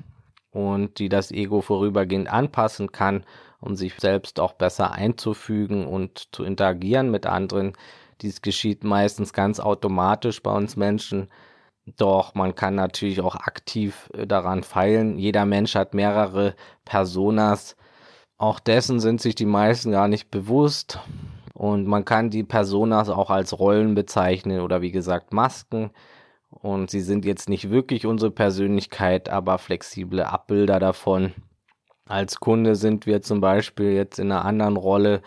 und 0.50 0.98
die 0.98 1.08
das 1.08 1.30
Ego 1.30 1.60
vorübergehend 1.60 2.28
anpassen 2.28 2.90
kann, 2.90 3.22
um 3.60 3.76
sich 3.76 3.94
selbst 3.94 4.40
auch 4.40 4.54
besser 4.54 4.90
einzufügen 4.90 5.86
und 5.86 6.26
zu 6.32 6.42
interagieren 6.42 7.12
mit 7.12 7.24
anderen. 7.24 7.74
Dies 8.20 8.42
geschieht 8.42 8.84
meistens 8.84 9.32
ganz 9.32 9.60
automatisch 9.60 10.42
bei 10.42 10.52
uns 10.52 10.76
Menschen. 10.76 11.28
Doch 11.96 12.34
man 12.34 12.54
kann 12.54 12.74
natürlich 12.74 13.20
auch 13.20 13.36
aktiv 13.36 14.10
äh, 14.14 14.26
daran 14.26 14.62
feilen. 14.62 15.18
Jeder 15.18 15.46
Mensch 15.46 15.74
hat 15.74 15.94
mehrere 15.94 16.54
Personas, 16.84 17.76
auch 18.36 18.60
dessen 18.60 19.00
sind 19.00 19.20
sich 19.20 19.34
die 19.34 19.46
meisten 19.46 19.92
gar 19.92 20.08
nicht 20.08 20.30
bewusst. 20.30 21.00
Und 21.54 21.86
man 21.86 22.04
kann 22.04 22.30
die 22.30 22.44
Personas 22.44 23.08
auch 23.08 23.30
als 23.30 23.58
Rollen 23.58 23.94
bezeichnen 23.96 24.60
oder 24.60 24.80
wie 24.80 24.92
gesagt 24.92 25.32
Masken. 25.32 25.90
Und 26.50 26.90
sie 26.90 27.00
sind 27.00 27.24
jetzt 27.24 27.48
nicht 27.48 27.70
wirklich 27.70 28.06
unsere 28.06 28.30
Persönlichkeit, 28.30 29.28
aber 29.28 29.58
flexible 29.58 30.24
Abbilder 30.24 30.78
davon. 30.78 31.34
Als 32.06 32.40
Kunde 32.40 32.76
sind 32.76 33.06
wir 33.06 33.22
zum 33.22 33.40
Beispiel 33.40 33.92
jetzt 33.92 34.18
in 34.18 34.32
einer 34.32 34.44
anderen 34.44 34.76
Rolle, 34.76 35.20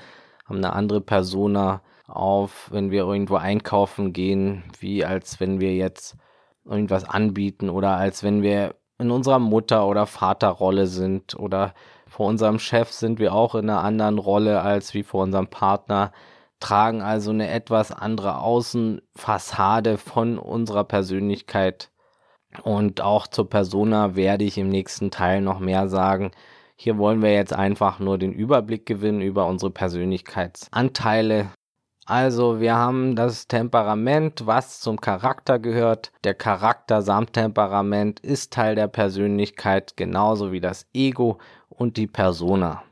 haben 0.46 0.58
eine 0.58 0.74
andere 0.74 1.02
Persona 1.02 1.82
auf, 2.16 2.70
wenn 2.72 2.92
wir 2.92 3.04
irgendwo 3.04 3.36
einkaufen 3.36 4.14
gehen, 4.14 4.64
wie 4.80 5.06
als 5.06 5.40
wenn 5.40 5.60
wir 5.60 5.76
jetzt 5.76 6.18
irgendwas 6.66 7.04
anbieten 7.04 7.70
oder 7.70 7.98
als 7.98 8.24
wenn 8.24 8.42
wir 8.42 8.76
in 9.00 9.12
unserer 9.12 9.40
Mutter- 9.40 9.88
oder 9.88 10.06
Vaterrolle 10.06 10.88
sind 10.88 11.36
oder 11.38 11.74
vor 12.08 12.28
unserem 12.28 12.60
Chef 12.60 12.92
sind 12.92 13.20
wir 13.20 13.34
auch 13.34 13.56
in 13.56 13.70
einer 13.70 13.84
anderen 13.84 14.20
Rolle 14.20 14.62
als 14.62 14.94
wie 14.94 15.04
vor 15.04 15.24
unserem 15.24 15.48
Partner, 15.48 16.12
tragen 16.60 17.02
also 17.02 17.32
eine 17.32 17.50
etwas 17.50 17.92
andere 17.92 18.40
Außenfassade 18.40 19.98
von 19.98 20.38
unserer 20.38 20.84
Persönlichkeit. 20.84 21.90
Und 22.64 23.02
auch 23.02 23.28
zur 23.28 23.50
Persona 23.50 24.16
werde 24.16 24.44
ich 24.44 24.58
im 24.58 24.70
nächsten 24.70 25.10
Teil 25.10 25.42
noch 25.42 25.60
mehr 25.60 25.88
sagen. 25.88 26.32
Hier 26.76 26.98
wollen 26.98 27.22
wir 27.22 27.34
jetzt 27.34 27.54
einfach 27.54 28.00
nur 28.00 28.18
den 28.18 28.34
Überblick 28.34 28.86
gewinnen 28.86 29.22
über 29.22 29.48
unsere 29.48 29.72
Persönlichkeitsanteile. 29.72 31.52
Also 32.12 32.60
wir 32.60 32.76
haben 32.76 33.16
das 33.16 33.48
Temperament, 33.48 34.46
was 34.46 34.82
zum 34.82 35.00
Charakter 35.00 35.60
gehört. 35.60 36.12
Der 36.26 36.34
Charakter 36.34 37.02
samt 37.02 37.32
Temperament 37.32 38.20
ist 38.20 38.52
Teil 38.52 38.76
der 38.76 38.90
Persönlichkeit, 38.90 39.96
genauso 39.96 40.52
wie 40.52 40.60
das 40.60 40.86
Ego 40.94 41.38
und 41.70 41.96
die 41.96 42.08
Persona. 42.08 42.84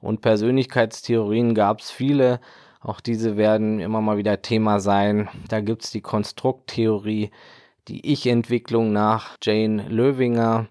Und 0.00 0.22
Persönlichkeitstheorien 0.22 1.54
gab 1.54 1.82
es 1.82 1.92
viele, 1.92 2.40
auch 2.80 2.98
diese 2.98 3.36
werden 3.36 3.78
immer 3.78 4.00
mal 4.00 4.16
wieder 4.16 4.42
Thema 4.42 4.80
sein. 4.80 5.28
Da 5.46 5.60
gibt 5.60 5.84
es 5.84 5.92
die 5.92 6.00
Konstrukttheorie, 6.00 7.30
die 7.86 8.10
Ich-Entwicklung 8.12 8.92
nach 8.92 9.36
Jane 9.40 9.84
Löwinger, 9.88 10.66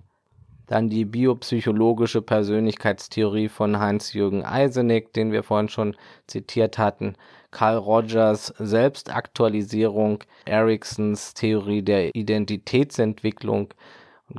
dann 0.74 0.90
die 0.90 1.06
biopsychologische 1.06 2.24
Persönlichkeitstheorie 2.24 3.48
von 3.48 3.78
Heinz-Jürgen 3.78 4.44
Eisenig, 4.44 5.14
den 5.14 5.32
wir 5.32 5.44
vorhin 5.44 5.70
schon 5.70 5.96
zitiert 6.26 6.80
hatten, 6.80 7.16
Carl 7.52 7.78
Rogers 7.78 8.48
Selbstaktualisierung, 8.58 10.24
Ericksons 10.46 11.36
Theorie 11.36 11.84
der 11.84 12.16
Identitätsentwicklung, 12.16 13.72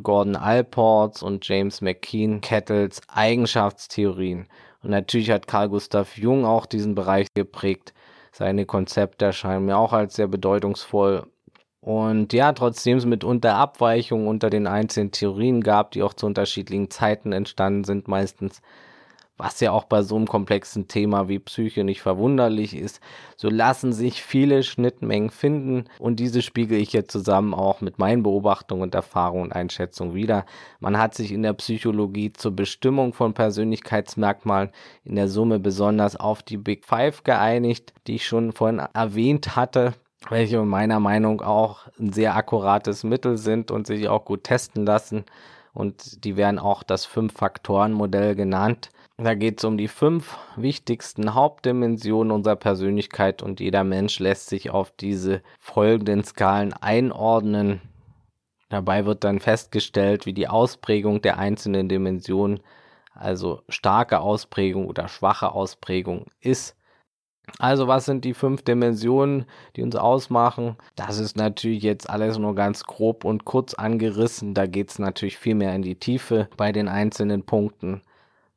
Gordon 0.03 0.35
Alports 0.35 1.23
und 1.23 1.47
James 1.47 1.81
McKean 1.81 2.41
Kettles 2.41 3.01
Eigenschaftstheorien. 3.07 4.49
Und 4.83 4.91
natürlich 4.91 5.31
hat 5.31 5.47
Carl 5.47 5.69
Gustav 5.69 6.19
Jung 6.19 6.45
auch 6.45 6.67
diesen 6.67 6.97
Bereich 6.97 7.29
geprägt. 7.35 7.95
Seine 8.33 8.67
Konzepte 8.67 9.27
erscheinen 9.27 9.67
mir 9.67 9.79
auch 9.79 9.93
als 9.93 10.17
sehr 10.17 10.27
bedeutungsvoll. 10.27 11.29
Und 11.85 12.33
ja, 12.33 12.55
trotzdem 12.55 12.97
es 12.97 13.05
mitunter 13.05 13.57
Abweichungen 13.57 14.27
unter 14.27 14.49
den 14.49 14.67
einzelnen 14.67 15.11
Theorien 15.11 15.61
gab, 15.61 15.91
die 15.91 16.03
auch 16.03 16.15
zu 16.15 16.25
unterschiedlichen 16.25 16.89
Zeiten 16.89 17.33
entstanden 17.33 17.85
sind, 17.85 18.09
meistens 18.09 18.63
was 19.37 19.61
ja 19.61 19.73
auch 19.73 19.85
bei 19.85 20.01
so 20.01 20.17
einem 20.17 20.27
komplexen 20.27 20.89
Thema 20.89 21.29
wie 21.29 21.39
Psyche 21.39 21.85
nicht 21.85 22.01
verwunderlich 22.01 22.75
ist, 22.75 23.01
so 23.37 23.51
lassen 23.51 23.93
sich 23.93 24.23
viele 24.23 24.63
Schnittmengen 24.63 25.29
finden. 25.29 25.85
Und 25.99 26.21
diese 26.21 26.41
spiegel 26.41 26.79
ich 26.79 26.95
jetzt 26.95 27.13
zusammen 27.13 27.53
auch 27.53 27.83
mit 27.83 27.99
meinen 27.99 28.23
Beobachtungen 28.23 28.85
und 28.85 28.95
Erfahrungen 28.95 29.43
und 29.43 29.53
Einschätzungen 29.53 30.15
wieder. 30.15 30.47
Man 30.81 30.97
hat 30.97 31.15
sich 31.15 31.33
in 31.33 31.43
der 31.43 31.53
Psychologie 31.53 32.33
zur 32.33 32.53
Bestimmung 32.57 33.13
von 33.13 33.35
Persönlichkeitsmerkmalen 33.35 34.71
in 35.05 35.17
der 35.17 35.29
Summe 35.29 35.59
besonders 35.59 36.17
auf 36.17 36.43
die 36.43 36.57
Big 36.57 36.87
Five 36.87 37.25
geeinigt, 37.25 37.93
die 38.07 38.15
ich 38.15 38.27
schon 38.27 38.53
vorhin 38.53 38.81
erwähnt 38.95 39.55
hatte 39.55 39.93
welche 40.31 40.63
meiner 40.63 41.01
Meinung 41.01 41.41
auch 41.41 41.87
ein 41.99 42.13
sehr 42.13 42.37
akkurates 42.37 43.05
Mittel 43.05 43.37
sind 43.37 43.71
und 43.71 43.87
sich 43.87 44.09
auch 44.09 44.25
gut 44.25 44.45
testen 44.45 44.87
lassen. 44.87 45.25
Und 45.73 46.25
die 46.25 46.37
werden 46.37 46.59
auch 46.59 46.83
das 46.83 47.05
Fünf-Faktoren-Modell 47.05 48.35
genannt. 48.37 48.91
Da 49.17 49.35
geht 49.35 49.59
es 49.59 49.65
um 49.65 49.77
die 49.77 49.89
fünf 49.89 50.37
wichtigsten 50.57 51.35
Hauptdimensionen 51.35 52.33
unserer 52.33 52.57
Persönlichkeit 52.57 53.43
und 53.43 53.61
jeder 53.61 53.85
Mensch 53.85 54.19
lässt 54.19 54.49
sich 54.49 54.71
auf 54.71 54.91
diese 54.91 55.43
folgenden 55.61 56.25
Skalen 56.25 56.73
einordnen. 56.73 57.81
Dabei 58.71 59.07
wird 59.07 59.23
dann 59.23 59.39
festgestellt, 59.39 60.27
wie 60.27 60.33
die 60.33 60.49
Ausprägung 60.49 61.23
der 61.23 61.39
einzelnen 61.39 61.89
Dimensionen, 61.89 62.61
also 63.15 63.63
starke 63.69 64.19
Ausprägung 64.19 64.89
oder 64.89 65.07
schwache 65.07 65.53
Ausprägung 65.53 66.27
ist. 66.41 66.77
Also 67.59 67.87
was 67.87 68.07
sind 68.07 68.25
die 68.25 68.35
fünf 68.35 68.63
Dimensionen, 68.63 69.45
die 69.77 69.83
uns 69.83 69.97
ausmachen? 69.97 70.77
Das 70.97 71.19
ist 71.19 71.37
natürlich 71.37 71.83
jetzt 71.83 72.09
alles 72.09 72.39
nur 72.39 72.55
ganz 72.55 72.85
grob 72.85 73.25
und 73.25 73.45
kurz 73.45 73.75
angerissen. 73.75 74.55
Da 74.55 74.67
geht 74.67 74.91
es 74.91 74.99
natürlich 74.99 75.37
viel 75.39 75.55
mehr 75.55 75.75
in 75.75 75.83
die 75.83 75.97
Tiefe 75.97 76.49
bei 76.57 76.73
den 76.73 76.89
einzelnen 76.89 77.45
Punkten. 77.45 78.03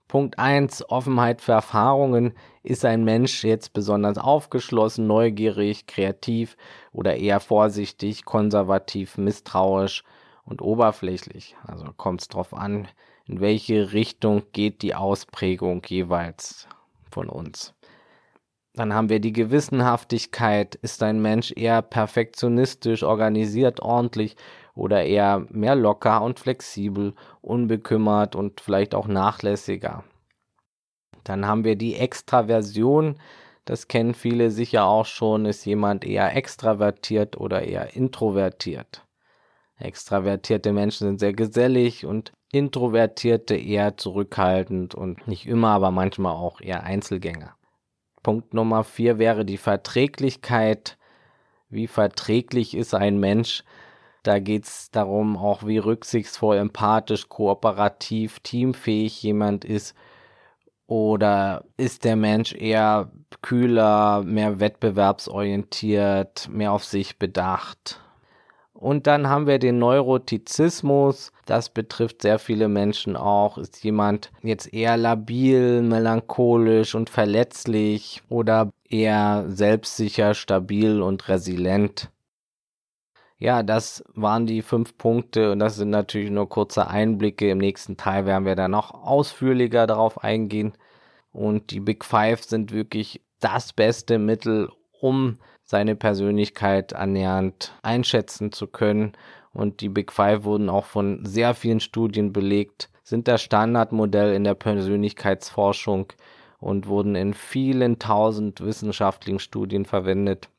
Punkt 0.08 0.40
1, 0.40 0.90
Offenheit 0.90 1.42
für 1.42 1.52
Erfahrungen. 1.52 2.34
Ist 2.64 2.86
ein 2.86 3.04
Mensch 3.04 3.44
jetzt 3.44 3.74
besonders 3.74 4.18
aufgeschlossen, 4.18 5.06
neugierig, 5.06 5.86
kreativ 5.86 6.56
oder 6.94 7.18
eher 7.18 7.42
vorsichtig, 7.42 8.24
konservativ, 8.24 9.18
misstrauisch 9.18 10.04
und 10.46 10.62
oberflächlich? 10.62 11.58
Also 11.66 11.88
kommt 11.98 12.22
es 12.22 12.30
darauf 12.30 12.54
an, 12.54 12.88
in 13.26 13.42
welche 13.42 13.92
Richtung 13.92 14.44
geht 14.54 14.82
die 14.82 14.96
Ausprägung 14.96 15.82
jeweils 15.86 16.70
von 17.12 17.28
uns. 17.28 17.74
Dann 18.78 18.94
haben 18.94 19.10
wir 19.10 19.20
die 19.20 19.34
Gewissenhaftigkeit. 19.34 20.76
Ist 20.76 21.02
ein 21.02 21.20
Mensch 21.20 21.52
eher 21.56 21.82
perfektionistisch, 21.82 23.02
organisiert, 23.02 23.80
ordentlich 23.80 24.36
oder 24.76 25.04
eher 25.04 25.48
mehr 25.50 25.76
locker 25.76 26.22
und 26.22 26.40
flexibel, 26.40 27.16
unbekümmert 27.42 28.36
und 28.36 28.62
vielleicht 28.62 28.94
auch 28.94 29.08
nachlässiger. 29.08 30.04
Dann 31.24 31.48
haben 31.48 31.64
wir 31.64 31.76
die 31.76 31.96
Extraversion. 31.96 33.16
Das 33.66 33.88
kennen 33.88 34.14
viele 34.14 34.52
sicher 34.52 34.86
auch 34.86 35.08
schon. 35.08 35.46
Ist 35.46 35.66
jemand 35.66 36.06
eher 36.06 36.36
extravertiert 36.36 37.36
oder 37.36 37.64
eher 37.64 37.96
introvertiert? 37.96 39.08
Extravertierte 39.80 40.72
Menschen 40.72 41.08
sind 41.08 41.20
sehr 41.20 41.34
gesellig 41.34 42.06
und 42.06 42.32
Introvertierte 42.52 43.56
eher 43.56 43.98
zurückhaltend 43.98 44.94
und 44.94 45.28
nicht 45.28 45.48
immer, 45.48 45.70
aber 45.70 45.90
manchmal 45.90 46.34
auch 46.34 46.62
eher 46.62 46.84
Einzelgänger. 46.84 47.57
Punkt 48.28 48.54
Nummer 48.54 48.84
vier 48.84 49.20
wäre 49.20 49.46
die 49.46 49.56
Verträglichkeit. 49.56 50.98
Wie 51.70 51.88
verträglich 51.88 52.76
ist 52.76 52.94
ein 52.94 53.22
Mensch? 53.22 53.64
Da 54.22 54.40
geht 54.40 54.66
es 54.66 54.92
darum, 54.92 55.38
auch 55.38 55.66
wie 55.66 55.78
rücksichtsvoll, 55.78 56.58
empathisch, 56.58 57.30
kooperativ, 57.30 58.42
teamfähig 58.42 59.24
jemand 59.24 59.64
ist. 59.64 59.96
Oder 60.88 61.64
ist 61.78 62.04
der 62.04 62.18
Mensch 62.18 62.54
eher 62.54 63.14
kühler, 63.42 64.24
mehr 64.24 64.60
wettbewerbsorientiert, 64.60 66.50
mehr 66.52 66.74
auf 66.74 66.84
sich 66.84 67.18
bedacht? 67.18 68.02
Und 68.78 69.08
dann 69.08 69.28
haben 69.28 69.48
wir 69.48 69.58
den 69.58 69.80
Neurotizismus. 69.80 71.32
Das 71.48 71.70
betrifft 71.70 72.22
sehr 72.22 72.38
viele 72.38 72.68
Menschen 72.68 73.16
auch. 73.16 73.58
Ist 73.58 73.84
jemand 73.84 74.32
jetzt 74.44 74.72
eher 74.72 74.98
labil, 74.98 75.82
melancholisch 75.82 76.94
und 76.94 77.10
verletzlich 77.10 78.22
oder 78.30 78.72
eher 78.88 79.46
selbstsicher, 79.48 80.36
stabil 80.36 81.02
und 81.02 81.28
resilient? 81.28 82.12
Ja, 83.40 83.64
das 83.64 84.04
waren 84.14 84.46
die 84.46 84.62
fünf 84.62 84.96
Punkte 84.98 85.52
und 85.52 85.60
das 85.60 85.76
sind 85.76 85.90
natürlich 85.90 86.30
nur 86.30 86.48
kurze 86.48 86.88
Einblicke. 86.88 87.50
Im 87.50 87.58
nächsten 87.58 87.98
Teil 87.98 88.28
werden 88.28 88.46
wir 88.46 88.56
da 88.56 88.68
noch 88.68 88.94
ausführlicher 88.94 89.88
darauf 89.88 90.24
eingehen. 90.24 90.74
Und 91.32 91.72
die 91.72 91.80
Big 91.80 92.06
Five 92.06 92.44
sind 92.44 92.72
wirklich 92.72 93.22
das 93.40 93.74
beste 93.74 94.20
Mittel, 94.20 94.70
um 95.02 95.40
seine 95.68 95.96
Persönlichkeit 95.96 96.96
annähernd 96.96 97.74
einschätzen 97.84 98.52
zu 98.54 98.68
können. 98.68 99.12
Und 99.54 99.82
die 99.82 99.90
Big 99.90 100.14
Five 100.14 100.46
wurden 100.46 100.70
auch 100.70 100.86
von 100.86 101.26
sehr 101.26 101.54
vielen 101.54 101.82
Studien 101.82 102.32
belegt, 102.32 102.90
sind 103.04 103.28
das 103.28 103.42
Standardmodell 103.42 104.34
in 104.34 104.46
der 104.46 104.56
Persönlichkeitsforschung 104.56 106.14
und 106.60 106.88
wurden 106.88 107.16
in 107.16 107.34
vielen 107.34 108.00
tausend 108.00 108.62
wissenschaftlichen 108.62 109.40
Studien 109.40 109.86
verwendet. 109.86 110.50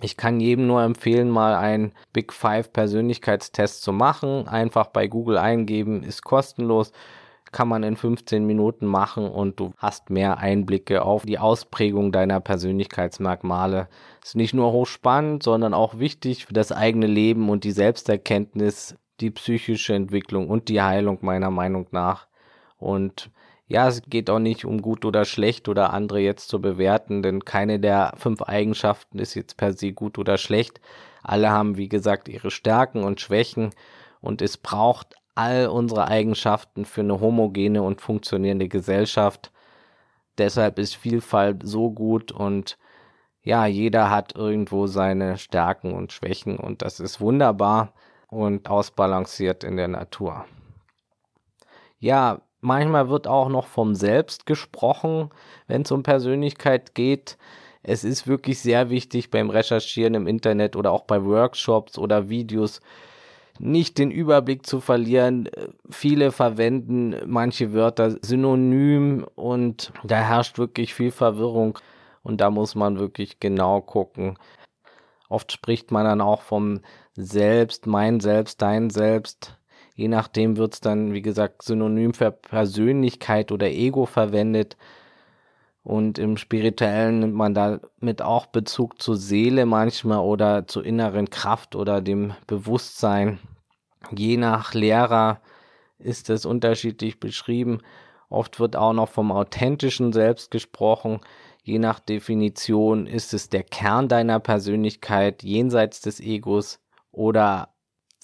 Ich 0.00 0.16
kann 0.16 0.40
jedem 0.40 0.66
nur 0.66 0.82
empfehlen, 0.82 1.28
mal 1.30 1.56
einen 1.56 1.92
Big 2.12 2.32
Five 2.32 2.72
Persönlichkeitstest 2.72 3.82
zu 3.82 3.92
machen. 3.92 4.46
Einfach 4.46 4.88
bei 4.88 5.08
Google 5.08 5.38
eingeben, 5.38 6.02
ist 6.02 6.22
kostenlos 6.22 6.92
kann 7.56 7.68
man 7.68 7.84
in 7.84 7.96
15 7.96 8.44
Minuten 8.44 8.84
machen 8.84 9.30
und 9.30 9.58
du 9.58 9.72
hast 9.78 10.10
mehr 10.10 10.36
Einblicke 10.36 11.00
auf 11.00 11.24
die 11.24 11.38
Ausprägung 11.38 12.12
deiner 12.12 12.38
Persönlichkeitsmerkmale. 12.38 13.88
Ist 14.22 14.36
nicht 14.36 14.52
nur 14.52 14.72
hochspannend, 14.72 15.42
sondern 15.42 15.72
auch 15.72 15.98
wichtig 15.98 16.44
für 16.44 16.52
das 16.52 16.70
eigene 16.70 17.06
Leben 17.06 17.48
und 17.48 17.64
die 17.64 17.72
Selbsterkenntnis, 17.72 18.96
die 19.20 19.30
psychische 19.30 19.94
Entwicklung 19.94 20.50
und 20.50 20.68
die 20.68 20.82
Heilung 20.82 21.20
meiner 21.22 21.50
Meinung 21.50 21.86
nach. 21.92 22.26
Und 22.76 23.30
ja, 23.68 23.88
es 23.88 24.02
geht 24.02 24.28
auch 24.28 24.38
nicht 24.38 24.66
um 24.66 24.82
gut 24.82 25.06
oder 25.06 25.24
schlecht 25.24 25.66
oder 25.70 25.94
andere 25.94 26.20
jetzt 26.20 26.50
zu 26.50 26.60
bewerten, 26.60 27.22
denn 27.22 27.46
keine 27.46 27.80
der 27.80 28.12
fünf 28.18 28.42
Eigenschaften 28.42 29.18
ist 29.18 29.34
jetzt 29.34 29.56
per 29.56 29.72
se 29.72 29.94
gut 29.94 30.18
oder 30.18 30.36
schlecht. 30.36 30.82
Alle 31.22 31.48
haben, 31.48 31.78
wie 31.78 31.88
gesagt, 31.88 32.28
ihre 32.28 32.50
Stärken 32.50 33.02
und 33.02 33.22
Schwächen 33.22 33.70
und 34.20 34.42
es 34.42 34.58
braucht 34.58 35.16
all 35.36 35.68
unsere 35.68 36.08
Eigenschaften 36.08 36.84
für 36.84 37.02
eine 37.02 37.20
homogene 37.20 37.82
und 37.82 38.00
funktionierende 38.00 38.68
Gesellschaft. 38.68 39.52
Deshalb 40.38 40.78
ist 40.78 40.96
Vielfalt 40.96 41.60
so 41.62 41.90
gut 41.90 42.32
und 42.32 42.78
ja, 43.42 43.66
jeder 43.66 44.10
hat 44.10 44.34
irgendwo 44.34 44.86
seine 44.86 45.38
Stärken 45.38 45.92
und 45.92 46.12
Schwächen 46.12 46.58
und 46.58 46.82
das 46.82 46.98
ist 46.98 47.20
wunderbar 47.20 47.92
und 48.28 48.68
ausbalanciert 48.68 49.62
in 49.62 49.76
der 49.76 49.88
Natur. 49.88 50.46
Ja, 51.98 52.40
manchmal 52.60 53.08
wird 53.08 53.26
auch 53.28 53.48
noch 53.48 53.66
vom 53.66 53.94
Selbst 53.94 54.46
gesprochen, 54.46 55.30
wenn 55.66 55.82
es 55.82 55.92
um 55.92 56.02
Persönlichkeit 56.02 56.94
geht. 56.94 57.38
Es 57.82 58.04
ist 58.04 58.26
wirklich 58.26 58.58
sehr 58.60 58.90
wichtig 58.90 59.30
beim 59.30 59.50
Recherchieren 59.50 60.14
im 60.14 60.26
Internet 60.26 60.74
oder 60.74 60.90
auch 60.90 61.04
bei 61.04 61.24
Workshops 61.24 61.98
oder 61.98 62.28
Videos 62.28 62.80
nicht 63.58 63.98
den 63.98 64.10
Überblick 64.10 64.66
zu 64.66 64.80
verlieren. 64.80 65.48
Viele 65.90 66.32
verwenden 66.32 67.14
manche 67.26 67.72
Wörter 67.72 68.16
synonym 68.22 69.26
und 69.34 69.92
da 70.04 70.16
herrscht 70.16 70.58
wirklich 70.58 70.94
viel 70.94 71.10
Verwirrung 71.10 71.78
und 72.22 72.40
da 72.40 72.50
muss 72.50 72.74
man 72.74 72.98
wirklich 72.98 73.40
genau 73.40 73.80
gucken. 73.80 74.38
Oft 75.28 75.52
spricht 75.52 75.90
man 75.90 76.04
dann 76.04 76.20
auch 76.20 76.42
vom 76.42 76.80
Selbst, 77.14 77.86
mein 77.86 78.20
Selbst, 78.20 78.62
dein 78.62 78.90
Selbst. 78.90 79.58
Je 79.94 80.08
nachdem 80.08 80.56
wird 80.56 80.74
es 80.74 80.80
dann, 80.80 81.14
wie 81.14 81.22
gesagt, 81.22 81.62
synonym 81.62 82.14
für 82.14 82.30
Persönlichkeit 82.30 83.50
oder 83.50 83.68
Ego 83.68 84.06
verwendet. 84.06 84.76
Und 85.86 86.18
im 86.18 86.36
Spirituellen 86.36 87.20
nimmt 87.20 87.34
man 87.34 87.54
damit 87.54 88.20
auch 88.20 88.46
Bezug 88.46 89.00
zur 89.00 89.16
Seele 89.16 89.66
manchmal 89.66 90.18
oder 90.18 90.66
zur 90.66 90.84
inneren 90.84 91.30
Kraft 91.30 91.76
oder 91.76 92.00
dem 92.00 92.34
Bewusstsein. 92.48 93.38
Je 94.10 94.36
nach 94.36 94.74
Lehrer 94.74 95.40
ist 96.00 96.28
es 96.28 96.44
unterschiedlich 96.44 97.20
beschrieben. 97.20 97.82
Oft 98.28 98.58
wird 98.58 98.74
auch 98.74 98.94
noch 98.94 99.08
vom 99.08 99.30
authentischen 99.30 100.12
Selbst 100.12 100.50
gesprochen. 100.50 101.20
Je 101.62 101.78
nach 101.78 102.00
Definition 102.00 103.06
ist 103.06 103.32
es 103.32 103.48
der 103.48 103.62
Kern 103.62 104.08
deiner 104.08 104.40
Persönlichkeit 104.40 105.44
jenseits 105.44 106.00
des 106.00 106.18
Egos 106.18 106.80
oder 107.12 107.68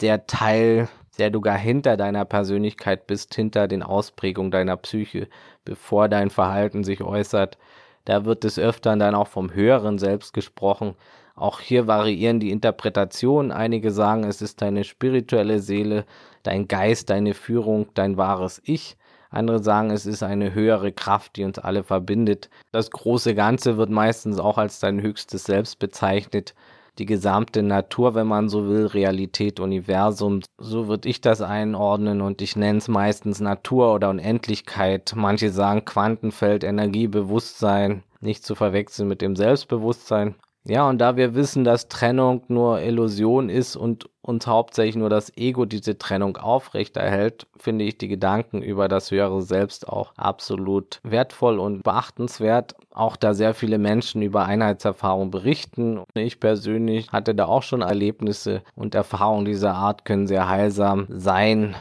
der 0.01 0.27
Teil 0.27 0.89
der 1.19 1.31
du 1.31 1.41
gar 1.41 1.59
hinter 1.59 1.97
deiner 1.97 2.25
Persönlichkeit 2.25 3.07
bist, 3.07 3.35
hinter 3.35 3.69
den 3.69 3.83
Ausprägungen 3.83 4.51
deiner 4.51 4.77
Psyche, 4.77 5.29
bevor 5.65 6.09
dein 6.09 6.31
Verhalten 6.31 6.85
sich 6.85 7.03
äußert. 7.03 7.59
Da 8.05 8.25
wird 8.25 8.45
es 8.45 8.59
öfter 8.59 8.97
dann 8.97 9.15
auch 9.15 9.29
vom 9.29 9.55
höheren 9.55 9.99
Selbst 9.99 10.33
gesprochen. 10.33 10.95
Auch 11.35 11.61
hier 11.61 11.87
variieren 11.87 12.41
die 12.41 12.51
Interpretationen. 12.51 13.53
Einige 13.53 13.91
sagen, 13.91 14.25
es 14.25 14.43
ist 14.43 14.61
deine 14.61 14.85
spirituelle 14.85 15.61
Seele, 15.61 16.05
dein 16.43 16.69
Geist, 16.69 17.11
deine 17.11 17.35
Führung, 17.35 17.87
dein 17.95 18.17
wahres 18.17 18.61
Ich. 18.65 18.97
Andere 19.31 19.63
sagen, 19.63 19.91
es 19.91 20.05
ist 20.05 20.23
eine 20.23 20.53
höhere 20.53 20.93
Kraft, 20.93 21.37
die 21.37 21.45
uns 21.45 21.59
alle 21.59 21.85
verbindet. 21.85 22.51
Das 22.71 22.91
große 22.91 23.35
Ganze 23.35 23.79
wird 23.79 23.89
meistens 23.89 24.39
auch 24.39 24.59
als 24.59 24.79
dein 24.79 25.01
höchstes 25.01 25.45
Selbst 25.45 25.79
bezeichnet 25.79 26.55
die 26.99 27.07
gesamte 27.07 27.63
Natur, 27.63 28.15
wenn 28.15 28.27
man 28.27 28.49
so 28.49 28.69
will, 28.69 28.87
Realität, 28.87 29.61
Universum. 29.61 30.41
So 30.59 30.89
würde 30.89 31.09
ich 31.09 31.21
das 31.21 31.41
einordnen 31.41 32.21
und 32.21 32.43
ich 32.43 32.57
nenne 32.57 32.79
es 32.79 32.89
meistens 32.89 33.41
Natur 33.41 33.95
oder 33.95 34.11
Unendlichkeit. 34.11 35.13
Manche 35.17 35.51
sagen 35.51 35.85
Quantenfeld, 35.85 36.65
Energie, 36.65 37.09
Bewusstsein, 37.09 38.03
nicht 38.21 38.45
zu 38.45 38.55
verwechseln 38.55 39.09
mit 39.09 39.23
dem 39.23 39.37
Selbstbewusstsein. 39.37 40.35
Ja, 40.65 40.89
und 40.89 40.99
da 40.99 41.17
wir 41.17 41.35
wissen, 41.35 41.65
dass 41.65 41.89
Trennung 41.89 42.43
nur 42.47 42.81
Illusion 42.81 43.49
ist 43.49 43.75
und 43.75 44.09
uns 44.21 44.47
hauptsächlich 44.47 44.95
nur 44.95 45.11
das 45.11 45.37
Ego 45.37 45.65
diese 45.65 45.99
Trennung 45.99 46.37
aufrechterhält, 46.37 47.49
finde 47.59 47.85
ich 47.85 47.99
die 47.99 48.07
Gedanken 48.07 48.63
über 48.63 48.87
das 48.87 49.11
höhere 49.11 49.43
Selbst 49.43 49.89
auch 49.89 50.13
absolut 50.17 51.01
wertvoll 51.03 51.59
und 51.59 51.83
beachtenswert. 51.83 52.77
Auch 52.95 53.17
da 53.17 53.35
sehr 53.35 53.55
viele 53.55 53.79
Menschen 53.79 54.23
über 54.23 54.45
Einheitserfahrung 54.45 55.33
berichten. 55.33 56.05
Ich 56.15 56.39
persönlich 56.39 57.11
hatte 57.11 57.35
da 57.35 57.47
auch 57.47 57.65
schon 57.65 57.83
Erlebnisse 57.83 58.63
und 58.77 58.95
Erfahrungen 58.95 59.45
dieser 59.45 59.75
Art 59.75 60.05
können 60.05 60.29
sehr 60.29 60.49
heilsam 60.49 61.07
sein. 61.09 61.75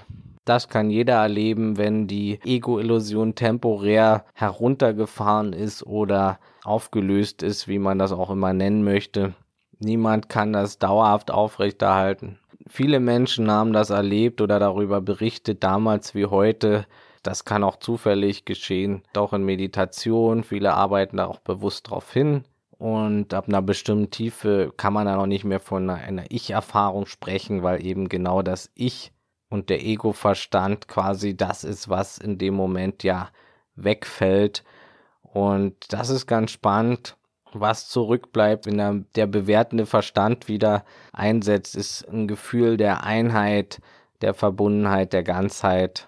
Das 0.46 0.70
kann 0.70 0.90
jeder 0.90 1.16
erleben, 1.16 1.78
wenn 1.78 2.08
die 2.08 2.40
Ego-Illusion 2.44 3.36
temporär 3.36 4.26
heruntergefahren 4.34 5.54
ist 5.54 5.86
oder 5.86 6.40
aufgelöst 6.64 7.44
ist, 7.44 7.68
wie 7.68 7.80
man 7.80 8.00
das 8.00 8.12
auch 8.12 8.32
immer 8.32 8.54
nennen 8.54 8.84
möchte. 8.84 9.34
Niemand 9.80 10.30
kann 10.30 10.54
das 10.54 10.80
dauerhaft 10.80 11.32
aufrechterhalten. 11.32 12.40
Viele 12.68 13.00
Menschen 13.00 13.52
haben 13.52 13.74
das 13.74 13.90
erlebt 13.90 14.42
oder 14.42 14.60
darüber 14.60 15.02
berichtet, 15.02 15.64
damals 15.64 16.16
wie 16.16 16.26
heute. 16.26 16.86
Das 17.24 17.46
kann 17.46 17.64
auch 17.64 17.78
zufällig 17.78 18.46
geschehen, 18.46 19.04
auch 19.16 19.34
in 19.34 19.44
Meditation. 19.44 20.44
Viele 20.44 20.74
arbeiten 20.74 21.18
da 21.18 21.28
auch 21.28 21.40
bewusst 21.40 21.88
darauf 21.88 22.12
hin. 22.12 22.46
Und 22.78 23.34
ab 23.36 23.48
einer 23.48 23.62
bestimmten 23.62 24.10
Tiefe 24.10 24.74
kann 24.76 24.94
man 24.94 25.06
dann 25.06 25.20
auch 25.20 25.28
nicht 25.28 25.44
mehr 25.44 25.60
von 25.60 25.88
einer 25.90 26.26
Ich-Erfahrung 26.30 27.06
sprechen, 27.06 27.62
weil 27.62 27.86
eben 27.86 28.10
genau 28.10 28.42
das 28.42 28.72
Ich 28.74 29.12
und 29.52 29.70
der 29.70 29.84
Ego-Verstand 29.86 30.88
quasi 30.88 31.38
das 31.38 31.64
ist, 31.64 31.90
was 31.90 32.18
in 32.18 32.40
dem 32.40 32.56
Moment 32.56 33.04
ja 33.04 33.30
wegfällt 33.76 34.64
und 35.34 35.94
das 35.94 36.10
ist 36.10 36.28
ganz 36.28 36.52
spannend. 36.52 37.18
Was 37.54 37.90
zurückbleibt, 37.90 38.66
wenn 38.66 39.06
der, 39.16 39.28
bewertende 39.28 39.86
Verstand 39.86 40.48
wieder 40.48 40.86
einsetzt, 41.12 41.76
ist 41.76 42.08
ein 42.08 42.28
Gefühl 42.28 42.78
der 42.78 43.04
Einheit, 43.04 43.82
der 44.22 44.34
Verbundenheit, 44.34 45.12
der 45.12 45.24
Ganzheit, 45.24 46.08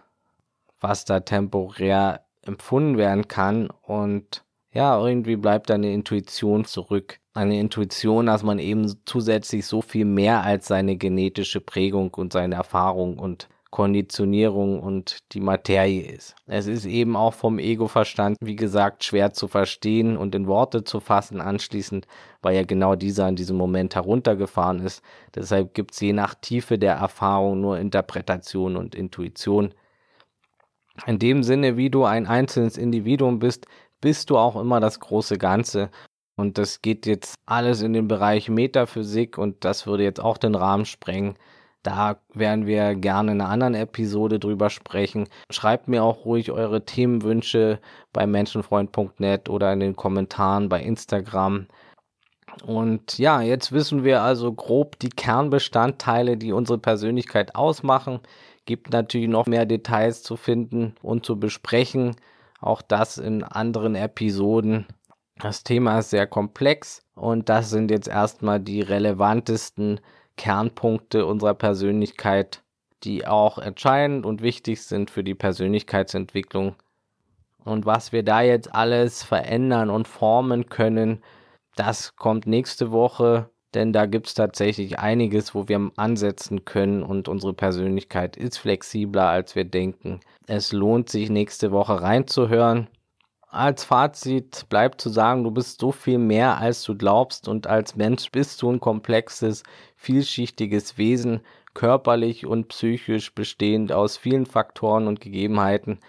was 0.80 1.04
da 1.04 1.20
temporär 1.20 2.22
empfunden 2.44 2.98
werden 2.98 3.28
kann. 3.28 3.70
Und 3.82 4.43
ja, 4.74 5.00
irgendwie 5.06 5.36
bleibt 5.36 5.70
da 5.70 5.76
eine 5.76 5.94
Intuition 5.94 6.66
zurück. 6.66 7.20
Eine 7.34 7.60
Intuition, 7.60 8.26
dass 8.26 8.44
man 8.44 8.60
eben 8.60 8.94
zusätzlich 9.06 9.66
so 9.66 9.82
viel 9.82 10.06
mehr 10.06 10.44
als 10.44 10.68
seine 10.68 10.98
genetische 10.98 11.62
Prägung 11.62 12.14
und 12.14 12.34
seine 12.34 12.56
Erfahrung 12.56 13.18
und 13.18 13.50
Konditionierung 13.74 14.80
und 14.80 15.18
die 15.32 15.40
Materie 15.40 16.04
ist. 16.04 16.36
Es 16.46 16.68
ist 16.68 16.86
eben 16.86 17.16
auch 17.16 17.34
vom 17.34 17.58
Ego-Verstand, 17.58 18.38
wie 18.40 18.56
gesagt, 18.56 19.04
schwer 19.04 19.34
zu 19.34 19.48
verstehen 19.48 20.16
und 20.16 20.36
in 20.36 20.46
Worte 20.46 20.84
zu 20.84 21.00
fassen 21.00 21.42
anschließend, 21.42 22.06
weil 22.44 22.56
ja 22.56 22.64
genau 22.64 22.96
dieser 22.96 23.28
in 23.28 23.36
diesem 23.36 23.58
Moment 23.58 23.96
heruntergefahren 23.96 24.80
ist. 24.80 25.02
Deshalb 25.34 25.74
gibt 25.74 25.94
es 25.94 26.00
je 26.02 26.14
nach 26.14 26.36
Tiefe 26.36 26.78
der 26.78 26.94
Erfahrung 26.94 27.62
nur 27.62 27.80
Interpretation 27.80 28.76
und 28.76 28.94
Intuition. 28.94 29.74
In 31.08 31.18
dem 31.18 31.42
Sinne, 31.42 31.76
wie 31.76 31.90
du 31.90 32.04
ein 32.04 32.28
einzelnes 32.28 32.78
Individuum 32.78 33.40
bist, 33.40 33.66
bist 34.04 34.30
du 34.30 34.38
auch 34.38 34.58
immer 34.60 34.82
das 34.82 35.00
große 35.00 35.38
Ganze. 35.38 35.90
Und 36.36 36.58
das 36.58 36.82
geht 36.82 37.06
jetzt 37.06 37.36
alles 37.46 37.82
in 37.82 37.94
den 37.94 38.10
Bereich 38.10 38.50
Metaphysik 38.50 39.38
und 39.38 39.64
das 39.64 39.88
würde 39.88 40.04
jetzt 40.04 40.20
auch 40.20 40.38
den 40.38 40.56
Rahmen 40.56 40.84
sprengen. 40.86 41.38
Da 41.84 42.18
werden 42.34 42.66
wir 42.66 42.96
gerne 42.96 43.32
in 43.32 43.40
einer 43.40 43.50
anderen 43.50 43.76
Episode 43.76 44.40
drüber 44.40 44.70
sprechen. 44.70 45.30
Schreibt 45.50 45.88
mir 45.88 46.04
auch 46.04 46.26
ruhig 46.26 46.52
eure 46.52 46.84
Themenwünsche 46.84 47.80
bei 48.12 48.28
menschenfreund.net 48.28 49.48
oder 49.50 49.72
in 49.72 49.80
den 49.80 49.96
Kommentaren 49.96 50.68
bei 50.68 50.82
Instagram. 50.82 51.68
Und 52.66 53.18
ja, 53.18 53.42
jetzt 53.42 53.72
wissen 53.72 54.04
wir 54.04 54.22
also 54.22 54.52
grob 54.52 55.00
die 55.00 55.10
Kernbestandteile, 55.10 56.36
die 56.36 56.52
unsere 56.52 56.78
Persönlichkeit 56.78 57.56
ausmachen. 57.56 58.20
Gibt 58.66 58.92
natürlich 58.92 59.30
noch 59.30 59.46
mehr 59.46 59.66
Details 59.66 60.24
zu 60.24 60.36
finden 60.36 60.96
und 61.02 61.26
zu 61.26 61.40
besprechen. 61.40 62.18
Auch 62.64 62.82
das 62.82 63.18
in 63.18 63.44
anderen 63.44 63.94
Episoden. 63.94 64.86
Das 65.36 65.66
Thema 65.66 66.00
ist 66.00 66.12
sehr 66.12 66.28
komplex 66.28 67.06
und 67.14 67.50
das 67.50 67.70
sind 67.70 67.92
jetzt 67.92 68.08
erstmal 68.08 68.62
die 68.62 68.80
relevantesten 68.80 70.00
Kernpunkte 70.38 71.26
unserer 71.26 71.56
Persönlichkeit, 71.56 72.64
die 73.04 73.28
auch 73.28 73.58
entscheidend 73.58 74.26
und 74.26 74.42
wichtig 74.42 74.82
sind 74.82 75.12
für 75.12 75.26
die 75.26 75.36
Persönlichkeitsentwicklung. 75.36 76.76
Und 77.66 77.86
was 77.86 78.14
wir 78.14 78.24
da 78.24 78.42
jetzt 78.42 78.74
alles 78.74 79.24
verändern 79.24 79.90
und 79.90 80.08
formen 80.08 80.70
können, 80.70 81.22
das 81.76 82.16
kommt 82.16 82.48
nächste 82.48 82.94
Woche, 82.94 83.50
denn 83.74 83.94
da 83.94 84.06
gibt 84.06 84.28
es 84.28 84.34
tatsächlich 84.34 85.00
einiges, 85.00 85.56
wo 85.56 85.68
wir 85.68 85.92
ansetzen 85.96 86.66
können 86.66 87.04
und 87.04 87.28
unsere 87.28 87.54
Persönlichkeit 87.54 88.38
ist 88.38 88.58
flexibler, 88.58 89.30
als 89.30 89.56
wir 89.56 89.66
denken. 89.66 90.20
Es 90.48 90.72
lohnt 90.72 91.10
sich 91.10 91.30
nächste 91.30 91.72
Woche 91.72 92.02
reinzuhören. 92.02 92.88
Als 93.50 93.84
Fazit 93.84 94.66
bleibt 94.70 95.00
zu 95.00 95.10
sagen, 95.10 95.44
du 95.44 95.52
bist 95.52 95.80
so 95.80 95.92
viel 95.92 96.18
mehr, 96.18 96.58
als 96.58 96.84
du 96.84 96.98
glaubst 96.98 97.48
und 97.48 97.68
als 97.68 97.96
Mensch 97.96 98.32
bist 98.32 98.62
du 98.62 98.72
ein 98.72 98.80
komplexes, 98.80 99.64
vielschichtiges 99.96 100.98
Wesen, 100.98 101.42
körperlich 101.74 102.46
und 102.46 102.68
psychisch 102.70 103.34
bestehend 103.34 103.92
aus 103.92 104.18
vielen 104.18 104.46
Faktoren 104.46 105.08
und 105.08 105.22
Gegebenheiten, 105.22 106.00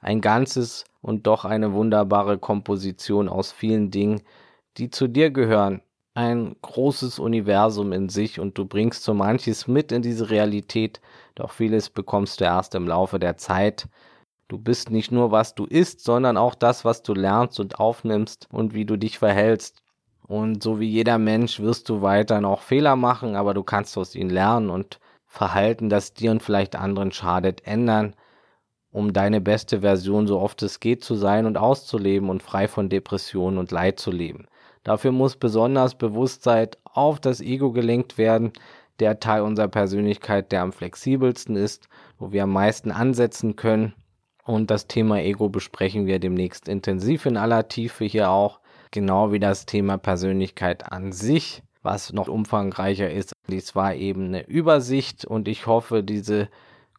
ein 0.00 0.20
ganzes 0.20 0.84
und 1.02 1.26
doch 1.26 1.44
eine 1.44 1.72
wunderbare 1.72 2.38
Komposition 2.38 3.28
aus 3.28 3.52
vielen 3.52 3.90
Dingen, 3.90 4.22
die 4.76 4.90
zu 4.90 5.06
dir 5.08 5.30
gehören, 5.30 5.82
ein 6.16 6.56
großes 6.62 7.18
Universum 7.18 7.92
in 7.92 8.08
sich 8.08 8.40
und 8.40 8.58
du 8.58 8.64
bringst 8.66 9.04
so 9.04 9.14
manches 9.14 9.68
mit 9.68 9.92
in 9.92 10.02
diese 10.02 10.30
Realität, 10.30 11.00
doch 11.34 11.52
vieles 11.52 11.90
bekommst 11.90 12.40
du 12.40 12.44
erst 12.44 12.74
im 12.74 12.88
Laufe 12.88 13.18
der 13.18 13.36
Zeit, 13.36 13.88
Du 14.48 14.58
bist 14.58 14.90
nicht 14.90 15.10
nur, 15.10 15.32
was 15.32 15.56
du 15.56 15.64
isst, 15.66 16.04
sondern 16.04 16.36
auch 16.36 16.54
das, 16.54 16.84
was 16.84 17.02
du 17.02 17.14
lernst 17.14 17.58
und 17.58 17.80
aufnimmst 17.80 18.46
und 18.52 18.74
wie 18.74 18.84
du 18.84 18.96
dich 18.96 19.18
verhältst. 19.18 19.82
Und 20.22 20.62
so 20.62 20.78
wie 20.78 20.88
jeder 20.88 21.18
Mensch 21.18 21.58
wirst 21.60 21.88
du 21.88 22.00
weiterhin 22.02 22.44
auch 22.44 22.60
Fehler 22.62 22.94
machen, 22.96 23.34
aber 23.36 23.54
du 23.54 23.64
kannst 23.64 23.98
aus 23.98 24.14
ihnen 24.14 24.30
lernen 24.30 24.70
und 24.70 25.00
Verhalten, 25.26 25.88
das 25.88 26.14
dir 26.14 26.30
und 26.30 26.42
vielleicht 26.42 26.76
anderen 26.76 27.10
schadet, 27.12 27.66
ändern, 27.66 28.14
um 28.92 29.12
deine 29.12 29.40
beste 29.40 29.80
Version 29.80 30.26
so 30.28 30.40
oft 30.40 30.62
es 30.62 30.80
geht 30.80 31.04
zu 31.04 31.16
sein 31.16 31.46
und 31.46 31.58
auszuleben 31.58 32.30
und 32.30 32.42
frei 32.42 32.68
von 32.68 32.88
Depressionen 32.88 33.58
und 33.58 33.72
Leid 33.72 33.98
zu 34.00 34.10
leben. 34.12 34.46
Dafür 34.86 35.10
muss 35.10 35.34
besonders 35.34 35.96
Bewusstsein 35.96 36.68
auf 36.84 37.18
das 37.18 37.40
Ego 37.40 37.72
gelenkt 37.72 38.18
werden, 38.18 38.52
der 39.00 39.18
Teil 39.18 39.42
unserer 39.42 39.66
Persönlichkeit, 39.66 40.52
der 40.52 40.62
am 40.62 40.72
flexibelsten 40.72 41.56
ist, 41.56 41.88
wo 42.20 42.30
wir 42.30 42.44
am 42.44 42.52
meisten 42.52 42.92
ansetzen 42.92 43.56
können 43.56 43.94
und 44.44 44.70
das 44.70 44.86
Thema 44.86 45.18
Ego 45.18 45.48
besprechen 45.48 46.06
wir 46.06 46.20
demnächst 46.20 46.68
intensiv 46.68 47.26
in 47.26 47.36
aller 47.36 47.66
Tiefe 47.66 48.04
hier 48.04 48.30
auch, 48.30 48.60
genau 48.92 49.32
wie 49.32 49.40
das 49.40 49.66
Thema 49.66 49.98
Persönlichkeit 49.98 50.92
an 50.92 51.10
sich, 51.10 51.64
was 51.82 52.12
noch 52.12 52.28
umfangreicher 52.28 53.10
ist. 53.10 53.32
Dies 53.48 53.74
war 53.74 53.94
eben 53.96 54.26
eine 54.26 54.46
Übersicht 54.46 55.24
und 55.24 55.48
ich 55.48 55.66
hoffe, 55.66 56.04
diese 56.04 56.48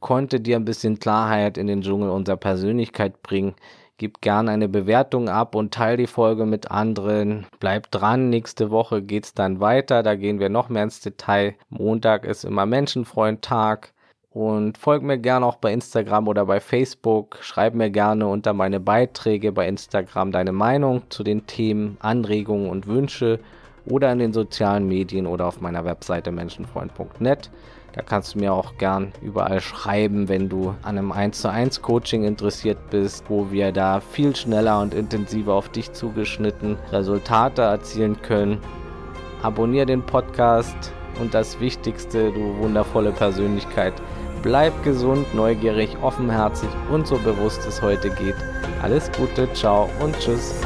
konnte 0.01 0.41
dir 0.41 0.57
ein 0.57 0.65
bisschen 0.65 0.99
Klarheit 0.99 1.57
in 1.57 1.67
den 1.67 1.81
Dschungel 1.81 2.09
unserer 2.09 2.37
Persönlichkeit 2.37 3.23
bringen. 3.23 3.55
Gib 3.99 4.21
gerne 4.21 4.51
eine 4.51 4.69
Bewertung 4.69 5.27
ab 5.27 5.55
und 5.55 5.73
teile 5.73 5.97
die 5.97 6.07
Folge 6.07 6.45
mit 6.45 6.69
anderen. 6.69 7.47
Bleib 7.59 7.89
dran, 7.89 8.29
nächste 8.29 8.69
Woche 8.69 9.01
geht's 9.01 9.33
dann 9.33 9.59
weiter. 9.59 10.03
Da 10.03 10.13
gehen 10.13 10.39
wir 10.39 10.49
noch 10.49 10.69
mehr 10.69 10.83
ins 10.83 11.01
Detail. 11.01 11.55
Montag 11.69 12.23
ist 12.23 12.45
immer 12.45 12.67
Menschenfreund-Tag. 12.67 13.93
Und 14.29 14.77
folg 14.77 15.01
mir 15.01 15.17
gerne 15.17 15.47
auch 15.47 15.55
bei 15.55 15.73
Instagram 15.73 16.27
oder 16.27 16.45
bei 16.45 16.59
Facebook. 16.59 17.39
Schreib 17.41 17.73
mir 17.73 17.89
gerne 17.89 18.27
unter 18.27 18.53
meine 18.53 18.79
Beiträge 18.79 19.51
bei 19.51 19.67
Instagram 19.67 20.31
deine 20.31 20.51
Meinung 20.51 21.01
zu 21.09 21.23
den 21.23 21.47
Themen, 21.47 21.97
Anregungen 21.99 22.69
und 22.69 22.85
Wünsche 22.85 23.39
oder 23.87 24.11
in 24.11 24.19
den 24.19 24.33
sozialen 24.33 24.87
Medien 24.87 25.25
oder 25.25 25.47
auf 25.47 25.59
meiner 25.59 25.85
Webseite 25.85 26.31
menschenfreund.net. 26.31 27.49
Da 27.97 28.03
kannst 28.03 28.35
du 28.35 28.39
mir 28.39 28.53
auch 28.53 28.77
gern 28.77 29.11
überall 29.23 29.59
schreiben, 29.59 30.29
wenn 30.29 30.49
du 30.49 30.75
an 30.83 30.99
einem 30.99 31.11
1 31.11 31.41
zu 31.41 31.49
1 31.49 31.81
Coaching 31.81 32.25
interessiert 32.25 32.77
bist, 32.91 33.25
wo 33.27 33.49
wir 33.49 33.71
da 33.71 33.99
viel 33.99 34.35
schneller 34.35 34.79
und 34.79 34.93
intensiver 34.93 35.55
auf 35.55 35.69
dich 35.69 35.91
zugeschnitten 35.93 36.77
Resultate 36.91 37.63
erzielen 37.63 38.21
können. 38.21 38.59
Abonnier 39.41 39.87
den 39.87 40.03
Podcast 40.03 40.93
und 41.19 41.33
das 41.33 41.59
Wichtigste, 41.59 42.31
du 42.31 42.57
wundervolle 42.59 43.11
Persönlichkeit 43.11 43.93
Bleib 44.43 44.83
gesund, 44.83 45.33
neugierig, 45.33 45.97
offenherzig 46.01 46.69
und 46.91 47.07
so 47.07 47.17
bewusst 47.17 47.65
es 47.67 47.81
heute 47.81 48.09
geht. 48.09 48.35
Alles 48.81 49.11
Gute, 49.11 49.51
ciao 49.53 49.89
und 49.99 50.17
tschüss. 50.19 50.61